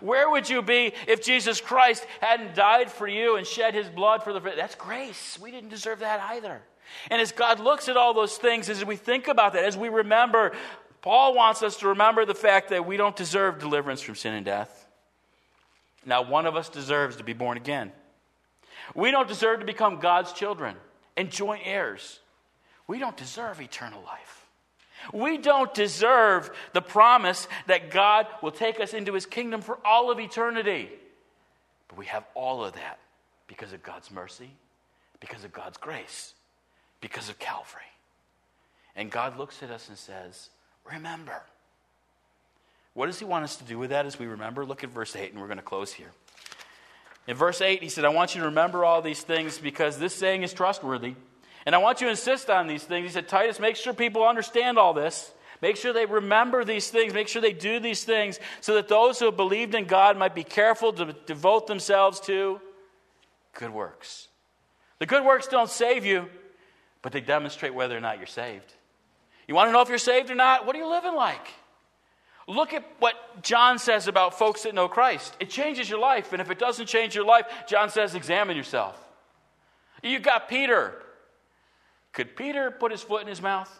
Where 0.00 0.30
would 0.30 0.48
you 0.48 0.62
be 0.62 0.92
if 1.06 1.22
Jesus 1.22 1.60
Christ 1.60 2.06
hadn't 2.20 2.54
died 2.54 2.90
for 2.90 3.08
you 3.08 3.36
and 3.36 3.46
shed 3.46 3.74
his 3.74 3.88
blood 3.88 4.22
for 4.22 4.32
the. 4.32 4.40
That's 4.40 4.74
grace. 4.74 5.38
We 5.40 5.50
didn't 5.50 5.70
deserve 5.70 6.00
that 6.00 6.20
either. 6.20 6.60
And 7.10 7.20
as 7.20 7.32
God 7.32 7.60
looks 7.60 7.88
at 7.88 7.96
all 7.96 8.14
those 8.14 8.36
things, 8.36 8.68
as 8.68 8.84
we 8.84 8.96
think 8.96 9.28
about 9.28 9.54
that, 9.54 9.64
as 9.64 9.76
we 9.76 9.88
remember, 9.88 10.52
Paul 11.02 11.34
wants 11.34 11.62
us 11.62 11.76
to 11.78 11.88
remember 11.88 12.24
the 12.24 12.34
fact 12.34 12.70
that 12.70 12.86
we 12.86 12.96
don't 12.96 13.16
deserve 13.16 13.58
deliverance 13.58 14.00
from 14.00 14.14
sin 14.14 14.34
and 14.34 14.44
death. 14.44 14.87
Now, 16.08 16.22
one 16.22 16.46
of 16.46 16.56
us 16.56 16.70
deserves 16.70 17.16
to 17.16 17.24
be 17.24 17.34
born 17.34 17.58
again. 17.58 17.92
We 18.94 19.10
don't 19.10 19.28
deserve 19.28 19.60
to 19.60 19.66
become 19.66 20.00
God's 20.00 20.32
children 20.32 20.74
and 21.18 21.30
joint 21.30 21.62
heirs. 21.66 22.20
We 22.86 22.98
don't 22.98 23.16
deserve 23.16 23.60
eternal 23.60 24.02
life. 24.02 24.46
We 25.12 25.36
don't 25.36 25.72
deserve 25.74 26.50
the 26.72 26.80
promise 26.80 27.46
that 27.66 27.90
God 27.90 28.26
will 28.42 28.50
take 28.50 28.80
us 28.80 28.94
into 28.94 29.12
his 29.12 29.26
kingdom 29.26 29.60
for 29.60 29.78
all 29.84 30.10
of 30.10 30.18
eternity. 30.18 30.88
But 31.88 31.98
we 31.98 32.06
have 32.06 32.24
all 32.34 32.64
of 32.64 32.72
that 32.72 32.98
because 33.46 33.74
of 33.74 33.82
God's 33.82 34.10
mercy, 34.10 34.50
because 35.20 35.44
of 35.44 35.52
God's 35.52 35.76
grace, 35.76 36.32
because 37.02 37.28
of 37.28 37.38
Calvary. 37.38 37.82
And 38.96 39.10
God 39.10 39.36
looks 39.36 39.62
at 39.62 39.70
us 39.70 39.90
and 39.90 39.98
says, 39.98 40.48
Remember. 40.90 41.42
What 42.94 43.06
does 43.06 43.18
he 43.18 43.24
want 43.24 43.44
us 43.44 43.56
to 43.56 43.64
do 43.64 43.78
with 43.78 43.90
that 43.90 44.06
as 44.06 44.18
we 44.18 44.26
remember? 44.26 44.64
Look 44.64 44.82
at 44.84 44.90
verse 44.90 45.14
8, 45.14 45.32
and 45.32 45.40
we're 45.40 45.46
going 45.46 45.58
to 45.58 45.62
close 45.62 45.92
here. 45.92 46.12
In 47.26 47.36
verse 47.36 47.60
8, 47.60 47.82
he 47.82 47.88
said, 47.88 48.04
I 48.04 48.08
want 48.08 48.34
you 48.34 48.40
to 48.40 48.46
remember 48.46 48.84
all 48.84 49.02
these 49.02 49.20
things 49.20 49.58
because 49.58 49.98
this 49.98 50.14
saying 50.14 50.42
is 50.42 50.52
trustworthy. 50.52 51.14
And 51.66 51.74
I 51.74 51.78
want 51.78 52.00
you 52.00 52.06
to 52.06 52.10
insist 52.10 52.48
on 52.48 52.66
these 52.66 52.82
things. 52.82 53.06
He 53.06 53.12
said, 53.12 53.28
Titus, 53.28 53.60
make 53.60 53.76
sure 53.76 53.92
people 53.92 54.26
understand 54.26 54.78
all 54.78 54.94
this. 54.94 55.32
Make 55.60 55.76
sure 55.76 55.92
they 55.92 56.06
remember 56.06 56.64
these 56.64 56.88
things. 56.88 57.12
Make 57.12 57.28
sure 57.28 57.42
they 57.42 57.52
do 57.52 57.80
these 57.80 58.04
things 58.04 58.38
so 58.60 58.74
that 58.74 58.88
those 58.88 59.18
who 59.18 59.26
have 59.26 59.36
believed 59.36 59.74
in 59.74 59.84
God 59.84 60.16
might 60.16 60.34
be 60.34 60.44
careful 60.44 60.92
to 60.94 61.12
devote 61.26 61.66
themselves 61.66 62.20
to 62.20 62.60
good 63.54 63.70
works. 63.70 64.28
The 64.98 65.06
good 65.06 65.24
works 65.24 65.48
don't 65.48 65.68
save 65.68 66.06
you, 66.06 66.28
but 67.02 67.12
they 67.12 67.20
demonstrate 67.20 67.74
whether 67.74 67.96
or 67.96 68.00
not 68.00 68.18
you're 68.18 68.26
saved. 68.26 68.72
You 69.46 69.54
want 69.54 69.68
to 69.68 69.72
know 69.72 69.82
if 69.82 69.88
you're 69.88 69.98
saved 69.98 70.30
or 70.30 70.34
not? 70.34 70.64
What 70.64 70.76
are 70.76 70.78
you 70.78 70.88
living 70.88 71.14
like? 71.14 71.46
Look 72.48 72.72
at 72.72 72.82
what 72.98 73.42
John 73.42 73.78
says 73.78 74.08
about 74.08 74.38
folks 74.38 74.62
that 74.62 74.74
know 74.74 74.88
Christ. 74.88 75.36
It 75.38 75.50
changes 75.50 75.88
your 75.88 75.98
life. 75.98 76.32
And 76.32 76.40
if 76.40 76.50
it 76.50 76.58
doesn't 76.58 76.86
change 76.86 77.14
your 77.14 77.26
life, 77.26 77.44
John 77.68 77.90
says, 77.90 78.14
examine 78.14 78.56
yourself. 78.56 78.98
You 80.02 80.18
got 80.18 80.48
Peter. 80.48 80.94
Could 82.14 82.36
Peter 82.36 82.70
put 82.70 82.90
his 82.90 83.02
foot 83.02 83.20
in 83.20 83.28
his 83.28 83.42
mouth? 83.42 83.70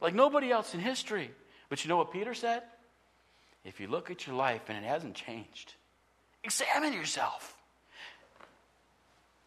Like 0.00 0.14
nobody 0.14 0.52
else 0.52 0.72
in 0.72 0.78
history. 0.78 1.32
But 1.68 1.84
you 1.84 1.88
know 1.88 1.96
what 1.96 2.12
Peter 2.12 2.32
said? 2.32 2.62
If 3.64 3.80
you 3.80 3.88
look 3.88 4.08
at 4.08 4.24
your 4.24 4.36
life 4.36 4.62
and 4.68 4.78
it 4.78 4.86
hasn't 4.86 5.16
changed, 5.16 5.74
examine 6.44 6.92
yourself. 6.92 7.56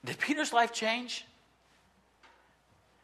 Did 0.03 0.19
Peter's 0.19 0.51
life 0.51 0.73
change? 0.73 1.25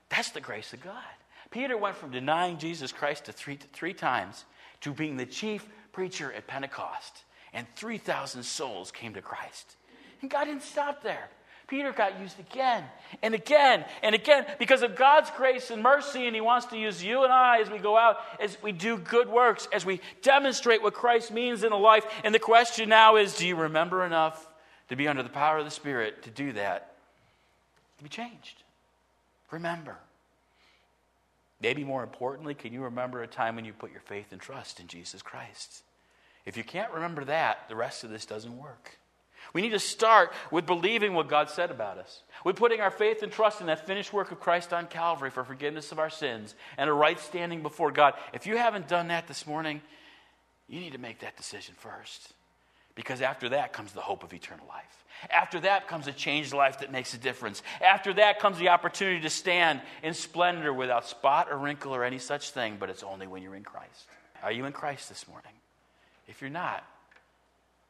That's 0.09 0.31
the 0.31 0.41
grace 0.41 0.73
of 0.73 0.81
God. 0.81 1.01
Peter 1.49 1.77
went 1.77 1.95
from 1.95 2.11
denying 2.11 2.57
Jesus 2.57 2.91
Christ 2.91 3.25
to 3.25 3.31
three, 3.31 3.57
three 3.71 3.93
times 3.93 4.43
to 4.83 4.93
being 4.93 5.17
the 5.17 5.25
chief 5.25 5.67
preacher 5.91 6.31
at 6.33 6.47
Pentecost. 6.47 7.23
And 7.53 7.67
3,000 7.75 8.43
souls 8.43 8.91
came 8.91 9.13
to 9.13 9.21
Christ. 9.21 9.75
And 10.21 10.29
God 10.29 10.45
didn't 10.45 10.63
stop 10.63 11.03
there. 11.03 11.29
Peter 11.67 11.91
got 11.91 12.19
used 12.19 12.39
again 12.39 12.83
and 13.21 13.33
again 13.33 13.85
and 14.01 14.13
again 14.13 14.45
because 14.59 14.83
of 14.83 14.95
God's 14.95 15.31
grace 15.31 15.71
and 15.71 15.81
mercy, 15.81 16.27
and 16.27 16.35
He 16.35 16.41
wants 16.41 16.67
to 16.67 16.77
use 16.77 17.01
you 17.03 17.23
and 17.23 17.31
I 17.31 17.61
as 17.61 17.69
we 17.69 17.77
go 17.77 17.97
out, 17.97 18.17
as 18.39 18.61
we 18.61 18.71
do 18.73 18.97
good 18.97 19.29
works, 19.29 19.67
as 19.71 19.85
we 19.85 20.01
demonstrate 20.21 20.83
what 20.83 20.93
Christ 20.93 21.31
means 21.31 21.63
in 21.63 21.71
a 21.71 21.77
life. 21.77 22.05
And 22.23 22.35
the 22.35 22.39
question 22.39 22.89
now 22.89 23.15
is 23.15 23.35
do 23.35 23.47
you 23.47 23.55
remember 23.55 24.05
enough 24.05 24.47
to 24.89 24.95
be 24.95 25.07
under 25.07 25.23
the 25.23 25.29
power 25.29 25.57
of 25.57 25.65
the 25.65 25.71
Spirit 25.71 26.23
to 26.23 26.29
do 26.29 26.51
that? 26.53 26.95
To 27.99 28.03
be 28.03 28.09
changed. 28.09 28.63
Remember. 29.49 29.97
Maybe 31.63 31.85
more 31.85 32.03
importantly, 32.03 32.55
can 32.55 32.73
you 32.73 32.83
remember 32.83 33.23
a 33.23 33.27
time 33.27 33.55
when 33.55 33.63
you 33.63 33.71
put 33.71 33.93
your 33.93 34.01
faith 34.01 34.33
and 34.33 34.41
trust 34.41 34.81
in 34.81 34.87
Jesus 34.87 35.21
Christ? 35.21 35.81
If 36.45 36.57
you 36.57 36.63
can't 36.63 36.91
remember 36.91 37.23
that, 37.23 37.69
the 37.69 37.75
rest 37.77 38.03
of 38.03 38.09
this 38.09 38.25
doesn't 38.25 38.57
work. 38.57 38.99
We 39.53 39.61
need 39.61 39.69
to 39.69 39.79
start 39.79 40.33
with 40.51 40.65
believing 40.65 41.13
what 41.13 41.29
God 41.29 41.49
said 41.49 41.71
about 41.71 41.97
us, 41.97 42.23
with 42.43 42.57
putting 42.57 42.81
our 42.81 42.91
faith 42.91 43.23
and 43.23 43.31
trust 43.31 43.61
in 43.61 43.67
that 43.67 43.87
finished 43.87 44.11
work 44.11 44.31
of 44.33 44.41
Christ 44.41 44.73
on 44.73 44.87
Calvary 44.87 45.29
for 45.29 45.45
forgiveness 45.45 45.93
of 45.93 45.99
our 45.99 46.09
sins 46.09 46.53
and 46.77 46.89
a 46.89 46.93
right 46.93 47.19
standing 47.19 47.61
before 47.61 47.91
God. 47.91 48.15
If 48.33 48.45
you 48.45 48.57
haven't 48.57 48.89
done 48.89 49.07
that 49.07 49.29
this 49.29 49.47
morning, 49.47 49.81
you 50.67 50.81
need 50.81 50.93
to 50.93 50.97
make 50.97 51.19
that 51.19 51.37
decision 51.37 51.75
first. 51.77 52.33
Because 52.95 53.21
after 53.21 53.49
that 53.49 53.73
comes 53.73 53.91
the 53.91 54.01
hope 54.01 54.23
of 54.23 54.33
eternal 54.33 54.67
life. 54.67 55.03
After 55.29 55.59
that 55.61 55.87
comes 55.87 56.07
a 56.07 56.11
changed 56.11 56.53
life 56.53 56.79
that 56.79 56.91
makes 56.91 57.13
a 57.13 57.17
difference. 57.17 57.63
After 57.81 58.13
that 58.13 58.39
comes 58.39 58.59
the 58.59 58.69
opportunity 58.69 59.21
to 59.21 59.29
stand 59.29 59.81
in 60.03 60.13
splendor 60.13 60.73
without 60.73 61.07
spot 61.07 61.47
or 61.49 61.57
wrinkle 61.57 61.95
or 61.95 62.03
any 62.03 62.19
such 62.19 62.51
thing, 62.51 62.77
but 62.79 62.89
it's 62.89 63.03
only 63.03 63.25
when 63.25 63.41
you're 63.41 63.55
in 63.55 63.63
Christ. 63.63 64.07
Are 64.43 64.51
you 64.51 64.65
in 64.65 64.73
Christ 64.73 65.09
this 65.09 65.27
morning? 65.27 65.53
If 66.27 66.41
you're 66.41 66.49
not, 66.49 66.83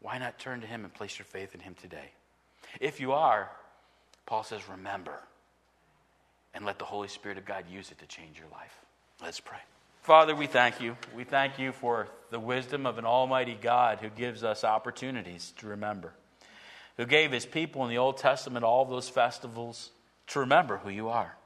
why 0.02 0.20
not 0.20 0.38
turn 0.38 0.62
to 0.62 0.68
Him 0.68 0.84
and 0.84 0.94
place 0.94 1.18
your 1.18 1.26
faith 1.26 1.56
in 1.56 1.60
Him 1.60 1.76
today? 1.82 2.12
If 2.80 3.00
you 3.00 3.14
are, 3.14 3.50
Paul 4.26 4.44
says, 4.44 4.62
remember 4.70 5.20
and 6.54 6.66
let 6.66 6.80
the 6.80 6.86
Holy 6.86 7.08
Spirit 7.08 7.38
of 7.38 7.46
God 7.46 7.66
use 7.70 7.92
it 7.92 8.00
to 8.00 8.06
change 8.06 8.38
your 8.38 8.50
life. 8.52 8.78
Let's 9.22 9.40
pray. 9.40 9.58
Father, 10.04 10.36
we 10.36 10.48
thank 10.48 10.82
you. 10.82 10.98
We 11.16 11.24
thank 11.24 11.58
you 11.58 11.72
for 11.72 12.10
the 12.30 12.40
wisdom 12.40 12.86
of 12.86 12.98
an 12.98 13.06
almighty 13.06 13.58
God 13.60 14.00
who 14.02 14.10
gives 14.10 14.44
us 14.44 14.66
opportunities 14.66 15.54
to 15.60 15.68
remember, 15.68 16.12
who 16.98 17.06
gave 17.06 17.32
his 17.32 17.46
people 17.46 17.86
in 17.86 17.90
the 17.90 18.00
Old 18.00 18.18
Testament 18.18 18.66
all 18.66 18.84
those 18.84 19.08
festivals 19.08 19.92
to 20.28 20.42
remember 20.42 20.76
who 20.76 20.90
you 20.90 21.08
are. 21.08 21.38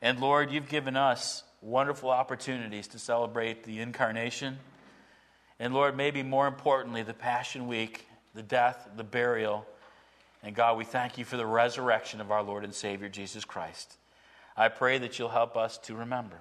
And 0.00 0.18
Lord, 0.18 0.50
you've 0.50 0.68
given 0.68 0.96
us 0.96 1.44
wonderful 1.60 2.10
opportunities 2.10 2.88
to 2.88 2.98
celebrate 2.98 3.62
the 3.62 3.78
incarnation. 3.78 4.58
And 5.60 5.72
Lord, 5.72 5.96
maybe 5.96 6.24
more 6.24 6.48
importantly, 6.48 7.04
the 7.04 7.14
Passion 7.14 7.68
Week, 7.68 8.04
the 8.34 8.42
death, 8.42 8.88
the 8.96 9.04
burial. 9.04 9.64
And 10.42 10.56
God, 10.56 10.76
we 10.76 10.84
thank 10.84 11.18
you 11.18 11.24
for 11.24 11.36
the 11.36 11.46
resurrection 11.46 12.20
of 12.20 12.32
our 12.32 12.42
Lord 12.42 12.64
and 12.64 12.74
Savior, 12.74 13.08
Jesus 13.08 13.44
Christ. 13.44 13.94
I 14.56 14.70
pray 14.70 14.98
that 14.98 15.20
you'll 15.20 15.28
help 15.28 15.56
us 15.56 15.78
to 15.84 15.94
remember. 15.94 16.40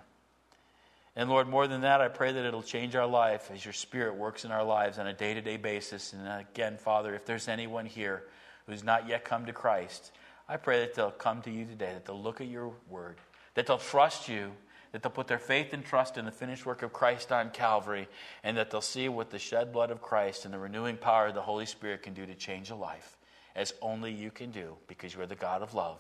And 1.15 1.29
Lord, 1.29 1.47
more 1.47 1.67
than 1.67 1.81
that, 1.81 1.99
I 1.99 2.07
pray 2.07 2.31
that 2.31 2.45
it'll 2.45 2.63
change 2.63 2.95
our 2.95 3.07
life 3.07 3.51
as 3.53 3.65
your 3.65 3.73
Spirit 3.73 4.15
works 4.15 4.45
in 4.45 4.51
our 4.51 4.63
lives 4.63 4.97
on 4.97 5.07
a 5.07 5.13
day 5.13 5.33
to 5.33 5.41
day 5.41 5.57
basis. 5.57 6.13
And 6.13 6.25
again, 6.27 6.77
Father, 6.77 7.13
if 7.13 7.25
there's 7.25 7.47
anyone 7.47 7.85
here 7.85 8.23
who's 8.65 8.83
not 8.83 9.07
yet 9.07 9.25
come 9.25 9.45
to 9.45 9.53
Christ, 9.53 10.11
I 10.47 10.57
pray 10.57 10.79
that 10.79 10.95
they'll 10.95 11.11
come 11.11 11.41
to 11.41 11.51
you 11.51 11.65
today, 11.65 11.91
that 11.93 12.05
they'll 12.05 12.21
look 12.21 12.39
at 12.39 12.47
your 12.47 12.71
word, 12.89 13.17
that 13.55 13.67
they'll 13.67 13.77
trust 13.77 14.29
you, 14.29 14.51
that 14.91 15.03
they'll 15.03 15.11
put 15.11 15.27
their 15.27 15.39
faith 15.39 15.73
and 15.73 15.83
trust 15.83 16.17
in 16.17 16.25
the 16.25 16.31
finished 16.31 16.65
work 16.65 16.81
of 16.81 16.93
Christ 16.93 17.31
on 17.31 17.49
Calvary, 17.49 18.07
and 18.43 18.55
that 18.57 18.71
they'll 18.71 18.81
see 18.81 19.09
what 19.09 19.29
the 19.29 19.39
shed 19.39 19.73
blood 19.73 19.91
of 19.91 20.01
Christ 20.01 20.45
and 20.45 20.53
the 20.53 20.59
renewing 20.59 20.97
power 20.97 21.27
of 21.27 21.35
the 21.35 21.41
Holy 21.41 21.65
Spirit 21.65 22.03
can 22.03 22.13
do 22.13 22.25
to 22.25 22.35
change 22.35 22.69
a 22.69 22.75
life, 22.75 23.17
as 23.55 23.73
only 23.81 24.11
you 24.11 24.31
can 24.31 24.51
do, 24.51 24.75
because 24.87 25.13
you 25.13 25.21
are 25.21 25.27
the 25.27 25.35
God 25.35 25.61
of 25.61 25.73
love, 25.73 25.99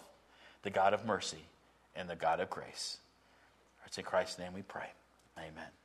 the 0.63 0.69
God 0.69 0.93
of 0.93 1.05
mercy, 1.05 1.45
and 1.95 2.09
the 2.09 2.15
God 2.15 2.39
of 2.39 2.49
grace. 2.49 2.97
It's 3.85 3.97
in 3.97 4.05
Christ's 4.05 4.39
name 4.39 4.53
we 4.53 4.61
pray. 4.61 4.87
Amen. 5.37 5.80